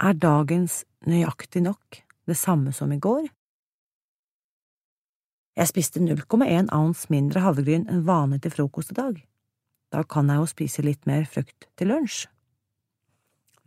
[0.00, 3.26] Er dagens nøyaktig nok det samme som i går?
[5.56, 9.16] Jeg spiste 0,1 ounce mindre havregryn enn vanlig til frokost i dag.
[9.90, 12.28] Da kan jeg jo spise litt mer frukt til lunsj.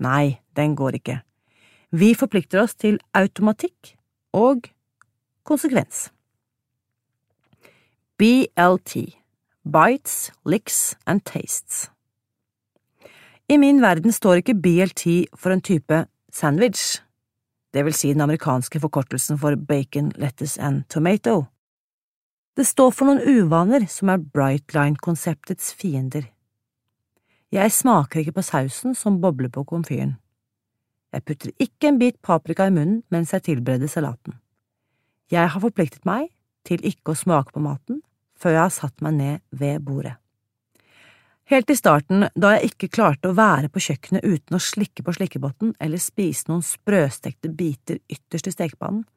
[0.03, 1.19] Nei, den går ikke.
[1.93, 3.93] Vi forplikter oss til automatikk
[4.33, 4.69] og
[5.45, 6.09] konsekvens.
[8.17, 9.19] BLT
[9.63, 11.89] Bites, Licks and Tastes
[13.47, 17.01] I min verden står ikke BLT for en type sandwich,
[17.73, 21.45] det vil si den amerikanske forkortelsen for bacon, lettuce and tomato.
[22.53, 26.27] Det står for noen uvaner som er Brightline-konseptets fiender.
[27.53, 30.19] Jeg smaker ikke på sausen som bobler på komfyren.
[31.13, 34.37] Jeg putter ikke en bit paprika i munnen mens jeg tilbereder salaten.
[35.33, 36.29] Jeg har forpliktet meg
[36.65, 38.03] til ikke å smake på maten
[38.37, 40.15] før jeg har satt meg ned ved bordet.
[41.49, 45.17] Helt i starten, da jeg ikke klarte å være på kjøkkenet uten å slikke på
[45.17, 49.07] slikkebotten eller spise noen sprøstekte biter ytterst i stekepannen,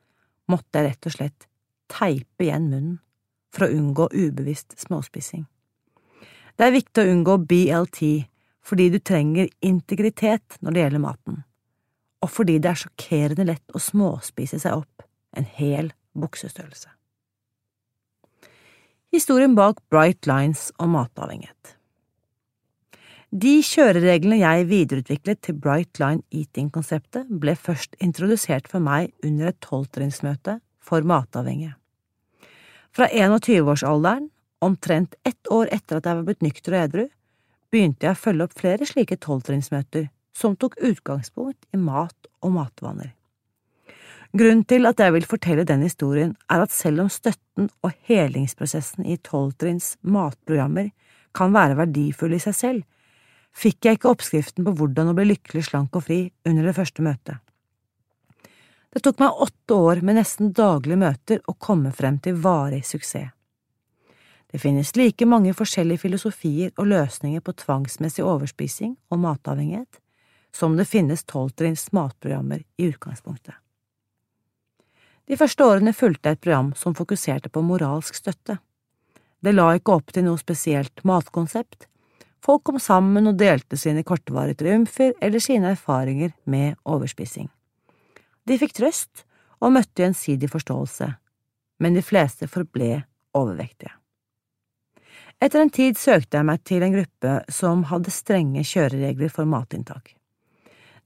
[0.48, 1.52] måtte jeg rett og slett
[1.92, 3.02] teipe igjen munnen
[3.54, 5.46] for å unngå ubevisst småspising.
[6.56, 8.00] Det er viktig å unngå BLT
[8.66, 11.40] fordi du trenger integritet når det gjelder maten,
[12.24, 15.06] og fordi det er sjokkerende lett å småspise seg opp
[15.36, 16.90] en hel buksestørrelse.
[19.14, 21.76] Historien bak Bright Lines og matavhengighet.
[23.36, 29.58] De kjørereglene jeg videreutviklet til Bright Line Eating-konseptet, ble først introdusert for meg under et
[29.64, 31.74] tolvtrinnsmøte for matavhengige.
[32.96, 37.02] Fra 21-årsalderen, omtrent ett år etter at jeg var blitt nykter og edru,
[37.68, 40.06] begynte jeg å følge opp flere slike tolvtrinnsmøter
[40.36, 43.10] som tok utgangspunkt i mat og matvaner.
[44.32, 49.04] Grunnen til at jeg vil fortelle den historien, er at selv om støtten og helingsprosessen
[49.04, 50.88] i tolvtrinns matprogrammer
[51.36, 52.86] kan være verdifull i seg selv,
[53.52, 57.04] fikk jeg ikke oppskriften på hvordan å bli lykkelig, slank og fri under det første
[57.04, 57.45] møtet.
[58.96, 63.28] Det tok meg åtte år med nesten daglige møter å komme frem til varig suksess.
[64.48, 69.98] Det finnes like mange forskjellige filosofier og løsninger på tvangsmessig overspising og matavhengighet
[70.56, 73.52] som det finnes tolvtrinns matprogrammer i utgangspunktet.
[75.28, 78.56] De første årene fulgte jeg et program som fokuserte på moralsk støtte.
[79.44, 81.84] Det la ikke opp til noe spesielt matkonsept,
[82.46, 87.48] Folk kom sammen og delte sine kortvarige triumfer eller sine erfaringer med overspising.
[88.46, 89.24] De fikk trøst
[89.60, 91.08] og møtte gjensidig forståelse,
[91.82, 93.04] men de fleste forble
[93.36, 93.92] overvektige.
[95.42, 100.14] Etter en tid søkte jeg meg til en gruppe som hadde strenge kjøreregler for matinntak.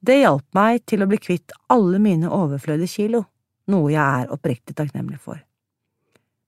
[0.01, 3.25] Det hjalp meg til å bli kvitt alle mine overflødige kilo,
[3.71, 5.41] noe jeg er oppriktig takknemlig for.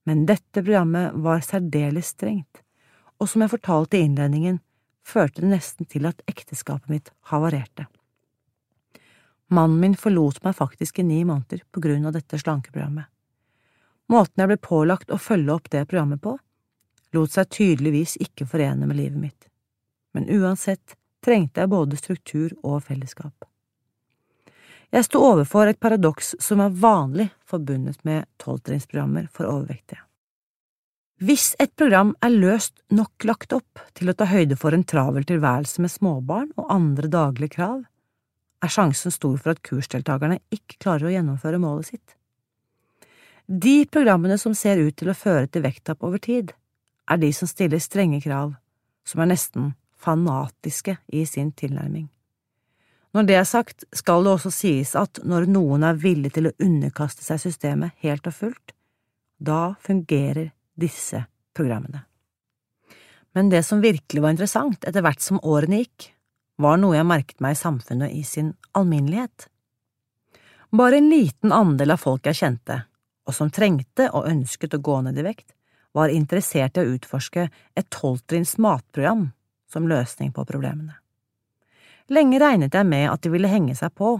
[0.07, 2.63] Men dette programmet var særdeles strengt,
[3.19, 4.57] og som jeg fortalte i innledningen,
[5.03, 7.85] førte det nesten til at ekteskapet mitt havarerte.
[9.51, 13.09] Mannen min forlot meg faktisk i ni måneder på grunn av dette slankeprogrammet.
[14.11, 16.37] Måten jeg ble pålagt å følge opp det programmet på,
[17.13, 19.49] lot seg tydeligvis ikke forene med livet mitt,
[20.13, 23.45] men uansett trengte jeg både struktur og fellesskap.
[24.93, 30.03] Jeg sto overfor et paradoks som er vanlig forbundet med tolvtrinnsprogrammer for overvektige.
[31.23, 35.25] Hvis et program er løst nok lagt opp til å ta høyde for en travel
[35.25, 37.81] tilværelse med småbarn og andre daglige krav,
[38.63, 42.15] er sjansen stor for at kursdeltakerne ikke klarer å gjennomføre målet sitt.
[43.45, 46.53] De programmene som ser ut til å føre til vekttap over tid,
[47.11, 48.53] er de som stiller strenge krav,
[49.03, 52.07] som er nesten fanatiske i sin tilnærming.
[53.13, 56.55] Når det er sagt, skal det også sies at når noen er villig til å
[56.63, 58.73] underkaste seg systemet helt og fullt,
[59.37, 60.49] da fungerer
[60.79, 62.05] disse programmene.
[63.33, 66.09] Men det som virkelig var interessant etter hvert som årene gikk,
[66.61, 69.47] var noe jeg merket meg i samfunnet i sin alminnelighet.
[70.73, 72.79] Bare en liten andel av folk jeg kjente,
[73.27, 75.53] og som trengte og ønsket å gå ned i vekt,
[75.93, 77.47] var interessert i å utforske
[77.77, 79.27] et tolvtrinns matprogram
[79.69, 80.97] som løsning på problemene.
[82.09, 84.15] Lenge regnet jeg med at de ville henge seg på,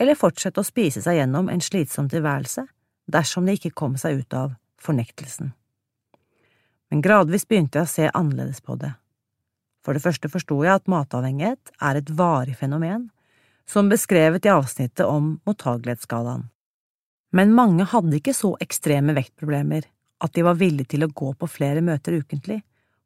[0.00, 2.66] eller fortsette å spise seg gjennom en slitsom tilværelse
[3.10, 5.52] dersom de ikke kom seg ut av fornektelsen.
[6.90, 8.94] Men gradvis begynte jeg å se annerledes på det.
[9.84, 13.10] For det første forsto jeg at matavhengighet er et varig fenomen,
[13.68, 16.48] som beskrevet i avsnittet om mottagelighetsskalaen.
[17.34, 19.88] Men mange hadde ikke så ekstreme vektproblemer
[20.24, 22.60] at de var villige til å gå på flere møter ukentlig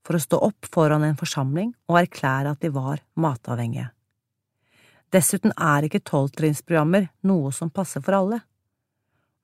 [0.06, 3.88] for å stå opp foran en forsamling og erklære at de var matavhengige.
[5.12, 8.42] Dessuten er ikke tolvtrinnsprogrammer noe som passer for alle.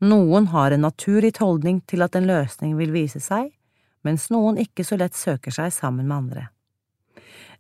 [0.05, 3.49] Noen har en naturgitt holdning til at en løsning vil vise seg,
[4.05, 6.49] mens noen ikke så lett søker seg sammen med andre.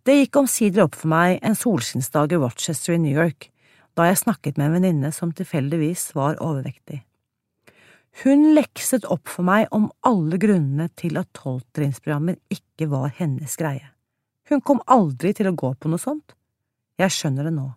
[0.04, 3.46] Det gikk omsider opp for meg en solskinnsdag i Rochester i New York,
[3.96, 6.98] da jeg snakket med en venninne som tilfeldigvis var overvektig.
[8.20, 13.94] Hun lekset opp for meg om alle grunnene til at tolvtrinnsprogrammer ikke var hennes greie.
[14.52, 16.36] Hun kom aldri til å gå på noe sånt.
[17.00, 17.70] Jeg skjønner det nå.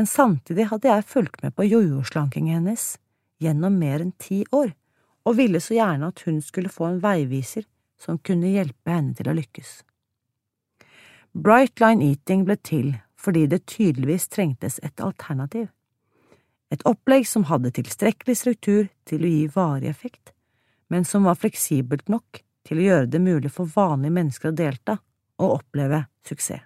[0.00, 2.94] Men samtidig hadde jeg fulgt med på jojo-slankingen hennes
[3.44, 4.72] gjennom mer enn ti år,
[5.28, 7.68] og ville så gjerne at hun skulle få en veiviser
[8.00, 9.82] som kunne hjelpe henne til å lykkes.
[11.34, 15.68] Bright Line Eating ble til fordi det tydeligvis trengtes et alternativ
[16.74, 20.32] et opplegg som hadde tilstrekkelig struktur til å gi varig effekt,
[20.90, 24.96] men som var fleksibelt nok til å gjøre det mulig for vanlige mennesker å delta
[25.42, 26.64] og oppleve suksess.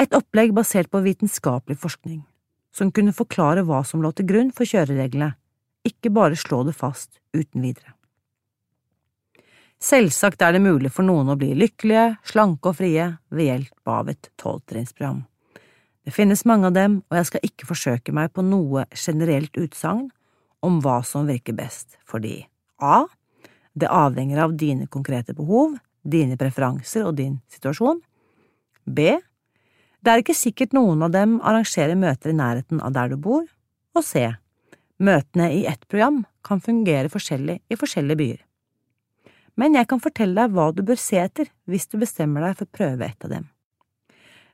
[0.00, 2.22] Et opplegg basert på vitenskapelig forskning,
[2.72, 5.34] som kunne forklare hva som lå til grunn for kjørereglene,
[5.84, 7.92] ikke bare slå det fast uten videre.
[9.80, 14.10] Selvsagt er det mulig for noen å bli lykkelige, slanke og frie ved hjelp av
[14.12, 15.22] et tolvtrinnsprogram.
[16.04, 20.10] Det finnes mange av dem, og jeg skal ikke forsøke meg på noe generelt utsagn
[20.60, 22.42] om hva som virker best, fordi
[22.84, 23.06] a.
[23.72, 28.02] Det avhenger av dine konkrete behov, dine preferanser og din situasjon.
[28.84, 29.16] b.
[30.00, 33.48] Det er ikke sikkert noen av dem arrangerer møter i nærheten av der du bor.
[33.96, 34.28] Og c.
[35.00, 38.40] Møtene i ett program kan fungere forskjellig i forskjellige byer.
[39.60, 42.68] Men jeg kan fortelle deg hva du bør se etter hvis du bestemmer deg for
[42.68, 43.48] å prøve et av dem.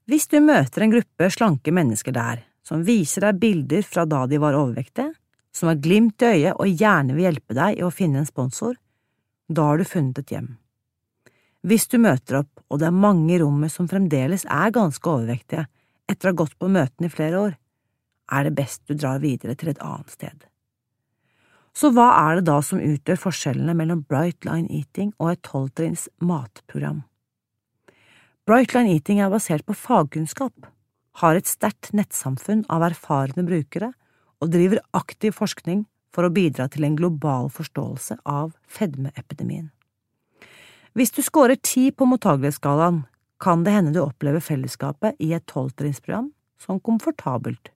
[0.07, 4.41] Hvis du møter en gruppe slanke mennesker der, som viser deg bilder fra da de
[4.43, 5.13] var overvektige,
[5.55, 8.75] som har glimt i øyet og gjerne vil hjelpe deg i å finne en sponsor,
[9.49, 10.51] da har du funnet et hjem.
[11.67, 15.67] Hvis du møter opp og det er mange i rommet som fremdeles er ganske overvektige
[16.11, 17.57] etter å ha gått på møtene i flere år,
[18.35, 20.47] er det best du drar videre til et annet sted.
[21.77, 26.07] Så hva er det da som utgjør forskjellene mellom Bright Line Eating og et tolvtrinns
[26.25, 27.03] matprogram?
[28.49, 30.71] Bright Line Eating er basert på fagkunnskap,
[31.21, 33.91] har et sterkt nettsamfunn av erfarne brukere
[34.41, 35.85] og driver aktiv forskning
[36.17, 39.69] for å bidra til en global forståelse av fedmeepidemien.
[40.97, 43.03] Hvis du scorer ti på mottagelighetsskalaen,
[43.37, 47.69] kan det hende du opplever fellesskapet i et tolvtrinnsprogram som komfortabelt.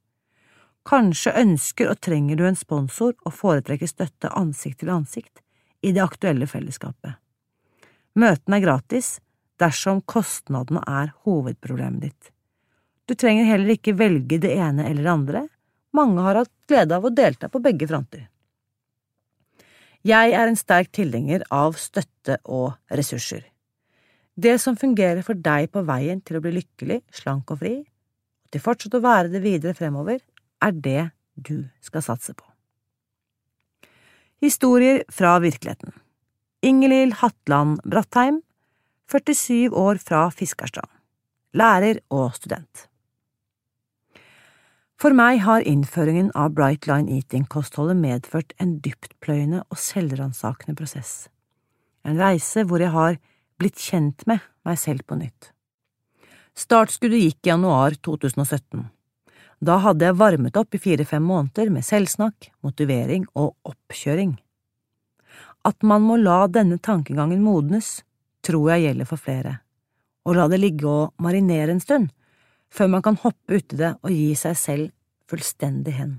[0.88, 5.42] Kanskje ønsker og trenger du en sponsor og foretrekker støtte ansikt til ansikt
[5.84, 7.18] i det aktuelle fellesskapet.
[8.20, 9.18] Møtene er gratis,
[9.60, 12.32] dersom kostnadene er hovedproblemet ditt.
[13.06, 15.46] Du trenger heller ikke velge det ene eller det andre,
[15.92, 18.28] mange har hatt glede av å delta på begge fronter.
[20.06, 23.42] Jeg er en sterk tilhenger av støtte og ressurser.
[24.32, 28.54] Det som fungerer for deg på veien til å bli lykkelig, slank og fri, og
[28.54, 30.22] til fortsatt å være det videre fremover,
[30.62, 32.44] er det du skal satse på.
[34.40, 35.92] Historier fra virkeligheten
[36.64, 38.42] Ingelill Hatland Brattheim
[39.10, 40.90] 47 år fra Fiskarstrand,
[41.56, 42.86] lærer og student.
[45.00, 51.30] For meg har innføringen av Bright Line Eating-kostholdet medført en dyptpløyende og selvransakende prosess,
[52.04, 53.16] en reise hvor jeg har
[53.60, 55.54] blitt kjent med meg selv på nytt.
[56.56, 58.84] Startskuddet gikk i januar 2017.
[59.60, 64.38] Da hadde jeg varmet opp i fire–fem måneder med selvsnakk, motivering og oppkjøring.
[65.68, 67.98] At man må la denne tankegangen modnes,
[68.40, 69.58] tror jeg gjelder for flere,
[70.24, 72.08] og la det ligge og marinere en stund,
[72.72, 74.88] før man kan hoppe uti det og gi seg selv
[75.28, 76.16] fullstendig hen.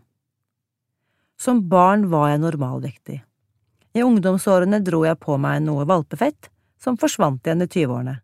[1.41, 3.17] Som barn var jeg normalvektig.
[3.97, 8.19] I ungdomsårene dro jeg på meg noe valpefett som forsvant igjen i tyveårene.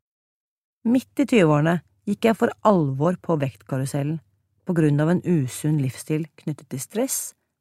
[0.94, 4.22] Midt i tyveårene gikk jeg for alvor på vektkarusellen
[4.68, 7.18] på grunn av en usunn livsstil knyttet til stress,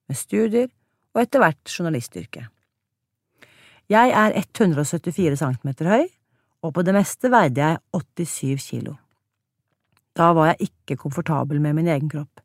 [0.07, 0.69] med studier
[1.15, 2.47] og etter hvert journalistyrke.
[3.87, 6.07] Jeg er 174 cm høy,
[6.67, 8.97] og på det meste veide jeg 87 kilo.
[10.17, 12.41] Da var jeg ikke komfortabel med min egen kropp.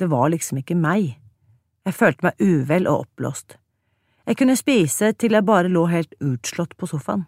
[0.00, 1.12] Det var liksom ikke meg.
[1.86, 3.58] Jeg følte meg uvel og oppblåst.
[4.26, 7.26] Jeg kunne spise til jeg bare lå helt utslått på sofaen.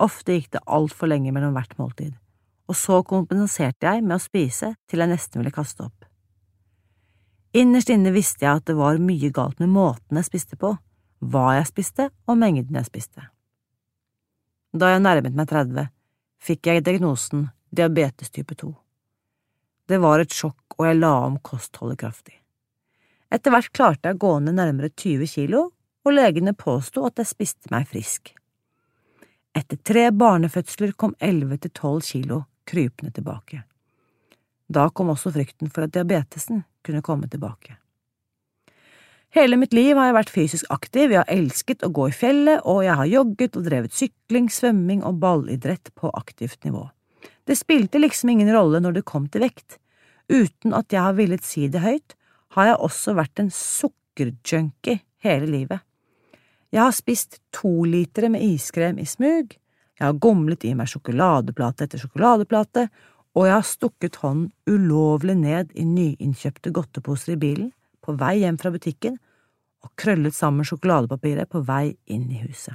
[0.00, 2.12] Ofte gikk det altfor lenge mellom hvert måltid,
[2.66, 6.06] og så kompenserte jeg med å spise til jeg nesten ville kaste opp.
[7.56, 10.74] Innerst inne visste jeg at det var mye galt med måten jeg spiste på,
[11.24, 13.28] hva jeg spiste og mengden jeg spiste.
[14.76, 15.86] Da jeg nærmet meg 30,
[16.42, 18.72] fikk jeg diagnosen diabetes type 2.
[19.86, 22.34] Det var et sjokk, og jeg la om kostholdet kraftig.
[23.32, 25.62] Etter hvert klarte jeg å gå ned nærmere 20 kilo,
[26.06, 28.34] og legene påsto at jeg spiste meg frisk.
[29.56, 33.62] Etter tre barnefødsler kom 11 til 12 kilo krypende tilbake.
[34.66, 37.76] Da kom også frykten for at diabetesen kunne komme tilbake.
[39.36, 42.62] Hele mitt liv har jeg vært fysisk aktiv, jeg har elsket å gå i fjellet,
[42.64, 46.86] og jeg har jogget og drevet sykling, svømming og ballidrett på aktivt nivå.
[47.46, 49.78] Det spilte liksom ingen rolle når det kom til vekt.
[50.32, 52.16] Uten at jeg har villet si det høyt,
[52.56, 55.84] har jeg også vært en sukkerjunkie hele livet.
[56.72, 59.52] Jeg har spist to litere med iskrem i smug,
[59.96, 62.86] jeg har gomlet i meg sjokoladeplate etter sjokoladeplate,
[63.36, 67.70] og jeg har stukket hånden ulovlig ned i nyinnkjøpte godteposer i bilen
[68.04, 69.16] på vei hjem fra butikken
[69.84, 72.74] og krøllet sammen sjokoladepapiret på vei inn i huset.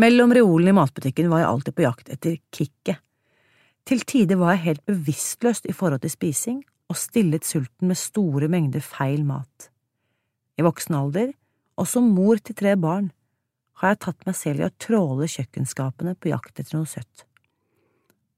[0.00, 3.00] Mellom reolene i matbutikken var jeg alltid på jakt etter kicket.
[3.84, 8.48] Til tider var jeg helt bevisstløst i forhold til spising og stillet sulten med store
[8.52, 9.70] mengder feil mat.
[10.60, 11.32] I voksen alder,
[11.80, 13.10] og som mor til tre barn,
[13.80, 17.24] har jeg tatt meg selv i å tråle kjøkkenskapene på jakt etter noe søtt.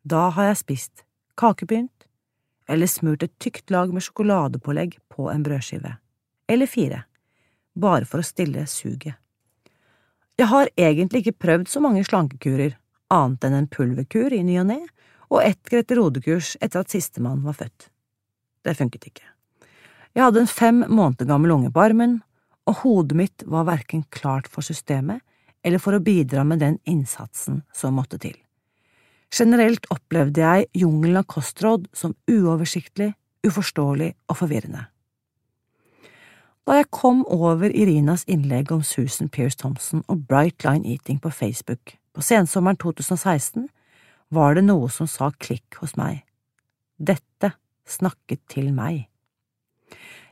[0.07, 1.05] Da har jeg spist
[1.38, 2.07] kakepynt,
[2.70, 5.97] eller smurt et tykt lag med sjokoladepålegg på en brødskive,
[6.47, 7.03] eller fire,
[7.74, 9.18] bare for å stille suget.
[10.38, 12.76] Jeg har egentlig ikke prøvd så mange slankekurer,
[13.12, 14.78] annet enn en pulverkur i ny og ne,
[15.32, 17.88] og ett Grete Rode-kurs etter at sistemann var født.
[18.62, 19.26] Det funket ikke.
[20.12, 22.20] Jeg hadde en fem måneder gammel unge på armen,
[22.68, 25.24] og hodet mitt var verken klart for systemet
[25.63, 28.37] eller for å bidra med den innsatsen som måtte til.
[29.33, 33.13] Generelt opplevde jeg jungelen av kostråd som uoversiktlig,
[33.47, 34.87] uforståelig og forvirrende.
[36.63, 41.31] Da jeg kom over Irinas innlegg om Susan Pearce Thompson og Bright Line Eating på
[41.31, 43.67] Facebook på sensommeren 2016,
[44.31, 46.23] var det noe som sa klikk hos meg.
[47.01, 47.55] Dette
[47.89, 49.09] snakket til meg.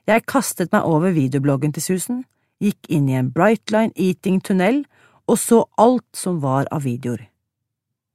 [0.06, 2.22] Jeg kastet meg over videobloggen til Susan,
[2.60, 4.84] gikk inn i en Bright Line Eating-tunnel
[5.30, 7.28] og så alt som var av videoer.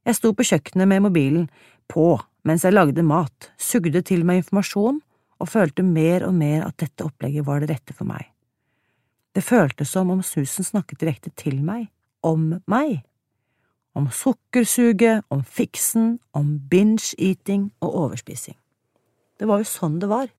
[0.06, 1.48] Jeg sto på kjøkkenet med mobilen
[1.90, 2.14] på
[2.46, 5.00] mens jeg lagde mat, sugde til meg informasjon
[5.40, 8.28] og følte mer og mer at dette opplegget var det rette for meg.
[9.34, 11.88] Det føltes som om Susan snakket direkte til meg,
[12.24, 13.02] om meg,
[13.96, 18.56] om sukkersuget, om fiksen, om binge-eating og overspising.
[19.36, 20.30] Det var jo sånn det var.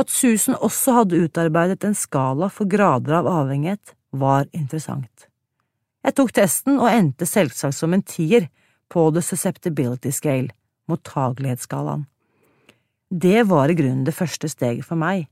[0.00, 5.29] At Susan også hadde utarbeidet en skala for grader av avhengighet, var interessant.
[6.00, 8.48] Jeg tok testen og endte selvsagt som en tier
[8.90, 10.54] på The Susceptibility Scale,
[10.88, 12.06] mottagelighetsskalaen.
[13.10, 15.26] Det var i grunnen det første steget for meg,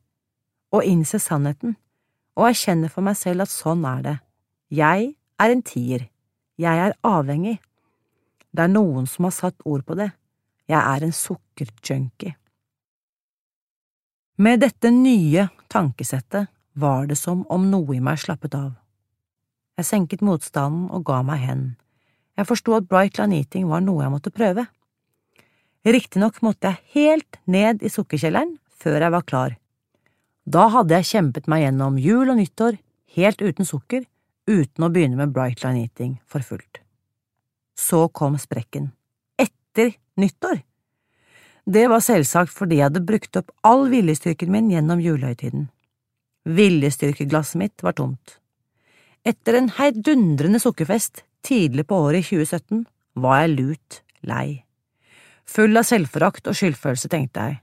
[0.74, 1.76] å innse sannheten,
[2.36, 4.16] og erkjenne for meg selv at sånn er det.
[4.74, 6.08] Jeg er en tier,
[6.58, 7.56] jeg er avhengig.
[8.52, 10.10] Det er noen som har satt ord på det,
[10.68, 12.34] jeg er en sukkerjunkie.
[14.38, 18.74] Med dette nye tankesettet var det som om noe i meg slappet av.
[19.78, 21.62] Jeg senket motstanden og ga meg hen.
[22.38, 24.66] Jeg forsto at Bright Line Eating var noe jeg måtte prøve.
[25.86, 29.54] Riktignok måtte jeg helt ned i sukkerkjelleren før jeg var klar.
[30.48, 32.78] Da hadde jeg kjempet meg gjennom jul og nyttår
[33.18, 34.02] helt uten sukker,
[34.48, 36.82] uten å begynne med Bright Line Eating for fullt.
[37.78, 38.90] Så kom sprekken.
[39.38, 40.64] Etter nyttår!
[41.68, 45.68] Det var selvsagt fordi jeg hadde brukt opp all viljestyrken min gjennom julehøytiden.
[46.48, 48.38] Viljestyrkeglasset mitt var tomt.
[49.28, 52.84] Etter en heidundrende sukkerfest tidlig på året i 2017
[53.20, 54.62] var jeg lut lei.
[55.48, 57.58] Full av selvforakt og skyldfølelse tenkte jeg,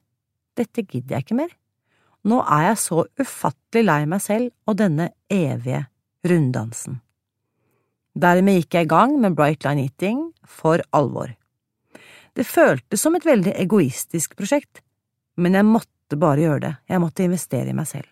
[0.60, 1.50] dette gidder jeg ikke mer.
[2.26, 5.84] Nå er jeg så ufattelig lei meg selv og denne evige
[6.26, 7.00] runddansen.
[8.16, 11.34] Dermed gikk jeg i gang med Bright Line Eating for alvor.
[12.36, 14.84] Det føltes som et veldig egoistisk prosjekt,
[15.38, 18.08] men jeg måtte bare gjøre det, jeg måtte investere i meg selv.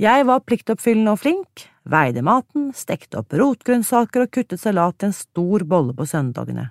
[0.00, 5.16] Jeg var pliktoppfyllende og flink, veide maten, stekte opp rotgrønnsaker og kuttet salat til en
[5.16, 6.70] stor bolle på søndagene.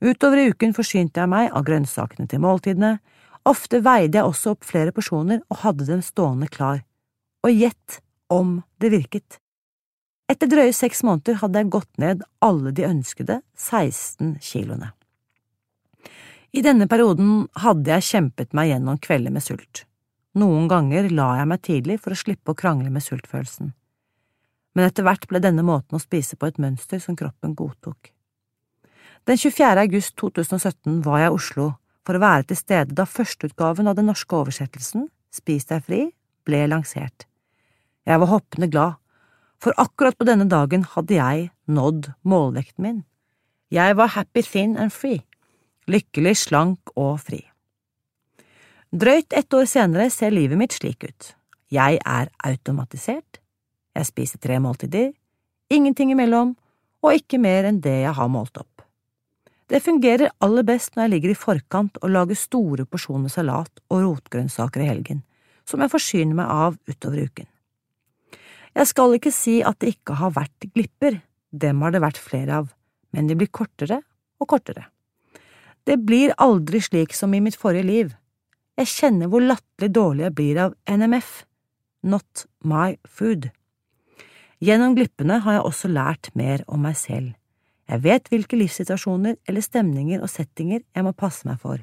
[0.00, 2.98] Utover i uken forsynte jeg meg av grønnsakene til måltidene,
[3.48, 6.80] ofte veide jeg også opp flere porsjoner og hadde dem stående klar.
[7.44, 8.00] Og gjett
[8.32, 9.40] om det virket.
[10.30, 14.92] Etter drøye seks måneder hadde jeg gått ned alle de ønskede 16 kiloene.
[16.50, 19.84] I denne perioden hadde jeg kjempet meg gjennom kvelder med sult.
[20.38, 23.72] Noen ganger la jeg meg tidlig for å slippe å krangle med sultfølelsen.
[24.74, 28.12] Men etter hvert ble denne måten å spise på et mønster som kroppen godtok.
[29.28, 29.74] Den 24.
[29.82, 31.66] august 2017 var jeg i Oslo
[32.06, 36.00] for å være til stede da førsteutgaven av den norske oversettelsen, Spis deg fri,
[36.46, 37.26] ble lansert.
[38.08, 38.98] Jeg var hoppende glad
[39.60, 43.02] for akkurat på denne dagen hadde jeg nådd målvekten min.
[43.70, 45.20] Jeg var happy thin and free,
[45.86, 47.44] lykkelig slank og fri.
[48.90, 51.34] Drøyt ett år senere ser livet mitt slik ut.
[51.70, 53.38] Jeg er automatisert,
[53.96, 55.10] jeg spiser tre måltider,
[55.70, 56.54] ingenting imellom,
[57.00, 58.84] og ikke mer enn det jeg har målt opp.
[59.70, 64.02] Det fungerer aller best når jeg ligger i forkant og lager store porsjoner salat og
[64.02, 65.22] rotgrønnsaker i helgen,
[65.62, 67.46] som jeg forsyner meg av utover uken.
[68.74, 71.20] Jeg skal ikke si at det ikke har vært glipper,
[71.50, 72.72] dem har det vært flere av,
[73.14, 74.00] men de blir kortere
[74.42, 74.88] og kortere.
[75.86, 78.10] Det blir aldri slik som i mitt forrige liv.
[78.78, 81.30] Jeg kjenner hvor latterlig dårlig jeg blir av NMF,
[82.02, 83.50] Not My Food.
[84.60, 87.32] Gjennom glippene har jeg også lært mer om meg selv.
[87.88, 91.80] Jeg vet hvilke livssituasjoner eller stemninger og settinger jeg må passe meg for.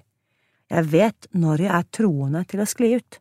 [0.69, 3.17] Jeg vet når jeg er troende til å skli ut.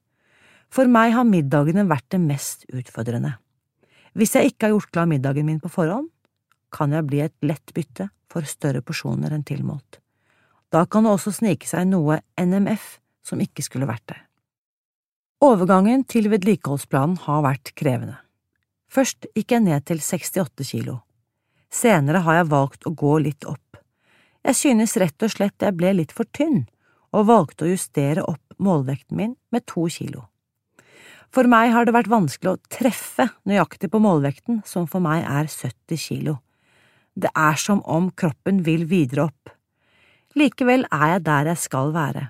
[0.68, 3.32] For meg har middagene vært det mest utfordrende.
[4.12, 6.10] Hvis jeg ikke har gjort klar middagen min på forhånd,
[6.74, 10.02] kan jeg bli et lett bytte for større porsjoner enn tilmålt.
[10.68, 14.20] Da kan det også snike seg noe NMF som ikke skulle vært der.
[15.46, 18.18] Overgangen til vedlikeholdsplanen har vært krevende.
[18.92, 21.00] Først gikk jeg ned til 68 kilo.
[21.72, 23.80] Senere har jeg valgt å gå litt opp.
[24.46, 26.64] Jeg synes rett og slett jeg ble litt for tynn,
[27.10, 30.28] og valgte å justere opp målvekten min med to kilo.
[31.34, 35.50] For meg har det vært vanskelig å treffe nøyaktig på målvekten, som for meg er
[35.50, 36.38] 70 kilo.
[37.16, 39.52] Det er som om kroppen vil videre opp.
[40.36, 42.28] Likevel er jeg der jeg skal være.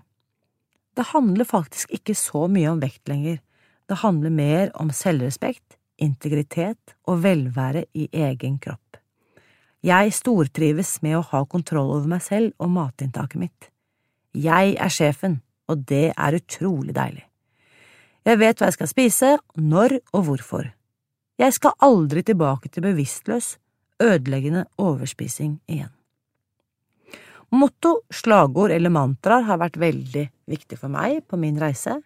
[0.96, 3.42] Det handler faktisk ikke så mye om vekt lenger,
[3.86, 8.98] det handler mer om selvrespekt, integritet og velvære i egen kropp.
[9.86, 13.68] Jeg stortrives med å ha kontroll over meg selv og matinntaket mitt.
[14.36, 15.40] Jeg er sjefen,
[15.70, 17.24] og det er utrolig deilig.
[18.26, 20.72] Jeg vet hva jeg skal spise, når og hvorfor.
[21.38, 23.54] Jeg skal aldri tilbake til bevisstløs,
[24.02, 25.92] ødeleggende overspising igjen.
[27.54, 32.00] Motto, slagord eller mantraer har vært veldig viktig for meg på min reise.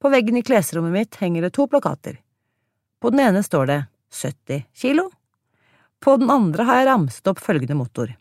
[0.00, 2.16] På veggen i klesrommet mitt henger det to plakater.
[3.00, 3.80] På den ene står det
[4.12, 5.08] 70 kilo.
[6.00, 8.12] På den andre har jeg ramset opp følgende motor.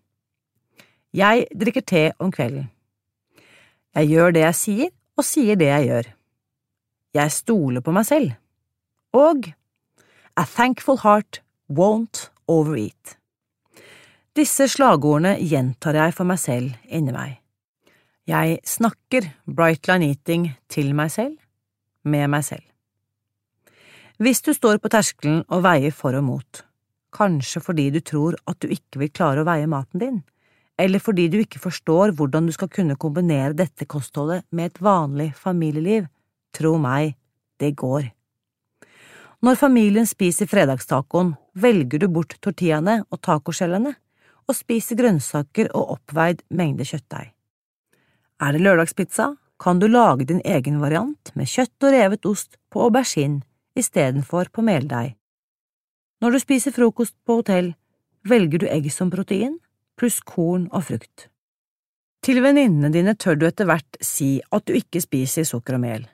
[1.16, 2.70] Jeg drikker te om kvelden.
[3.98, 6.10] Jeg gjør det jeg sier, og sier det jeg gjør.
[7.18, 8.36] Jeg stoler på meg selv.
[9.18, 9.50] Og
[10.40, 13.18] A thankful heart won't overeat.
[14.38, 17.40] Disse slagordene gjentar jeg for meg selv inni meg.
[18.30, 21.36] Jeg snakker Bright Line Eating til meg selv,
[22.06, 22.69] med meg selv.
[24.20, 26.62] Hvis du står på terskelen og veier for og mot,
[27.16, 30.18] kanskje fordi du tror at du ikke vil klare å veie maten din,
[30.76, 35.32] eller fordi du ikke forstår hvordan du skal kunne kombinere dette kostholdet med et vanlig
[35.40, 36.12] familieliv,
[36.50, 37.14] Tro meg,
[37.62, 38.10] det går.
[39.46, 43.94] Når familien spiser fredagstacoen, velger du bort tortillaene og tacoskjellene
[44.50, 47.30] og spiser grønnsaker og oppveid mengde kjøttdeig.
[48.42, 52.88] Er det lørdagspizza, kan du lage din egen variant med kjøtt og revet ost på
[52.88, 53.46] aubergine
[53.80, 55.16] istedenfor på meldeig.
[56.20, 57.74] Når du spiser frokost på hotell,
[58.28, 59.58] velger du egg som protein,
[60.00, 61.30] pluss korn og frukt.
[62.24, 66.08] Til venninnene dine tør du etter hvert si at du ikke spiser sukker og mel.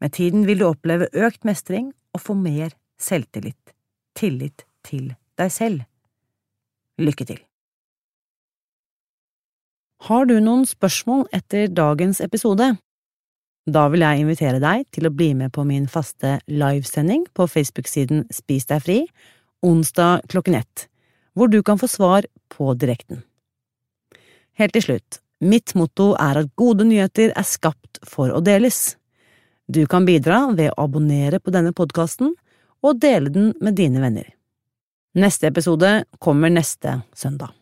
[0.00, 3.74] Med tiden vil du oppleve økt mestring og få mer selvtillit,
[4.16, 5.84] tillit til deg selv.
[7.00, 7.42] Lykke til!
[10.04, 12.74] Har du noen spørsmål etter dagens episode?
[13.64, 18.26] Da vil jeg invitere deg til å bli med på min faste livesending på Facebook-siden
[18.32, 18.98] Spis deg fri,
[19.64, 20.88] onsdag klokken ett,
[21.32, 23.22] hvor du kan få svar på direkten.
[24.60, 28.98] Helt til slutt, mitt motto er at gode nyheter er skapt for å deles.
[29.64, 32.34] Du kan bidra ved å abonnere på denne podkasten
[32.84, 34.28] og dele den med dine venner.
[35.16, 37.54] Neste episode kommer neste søndag.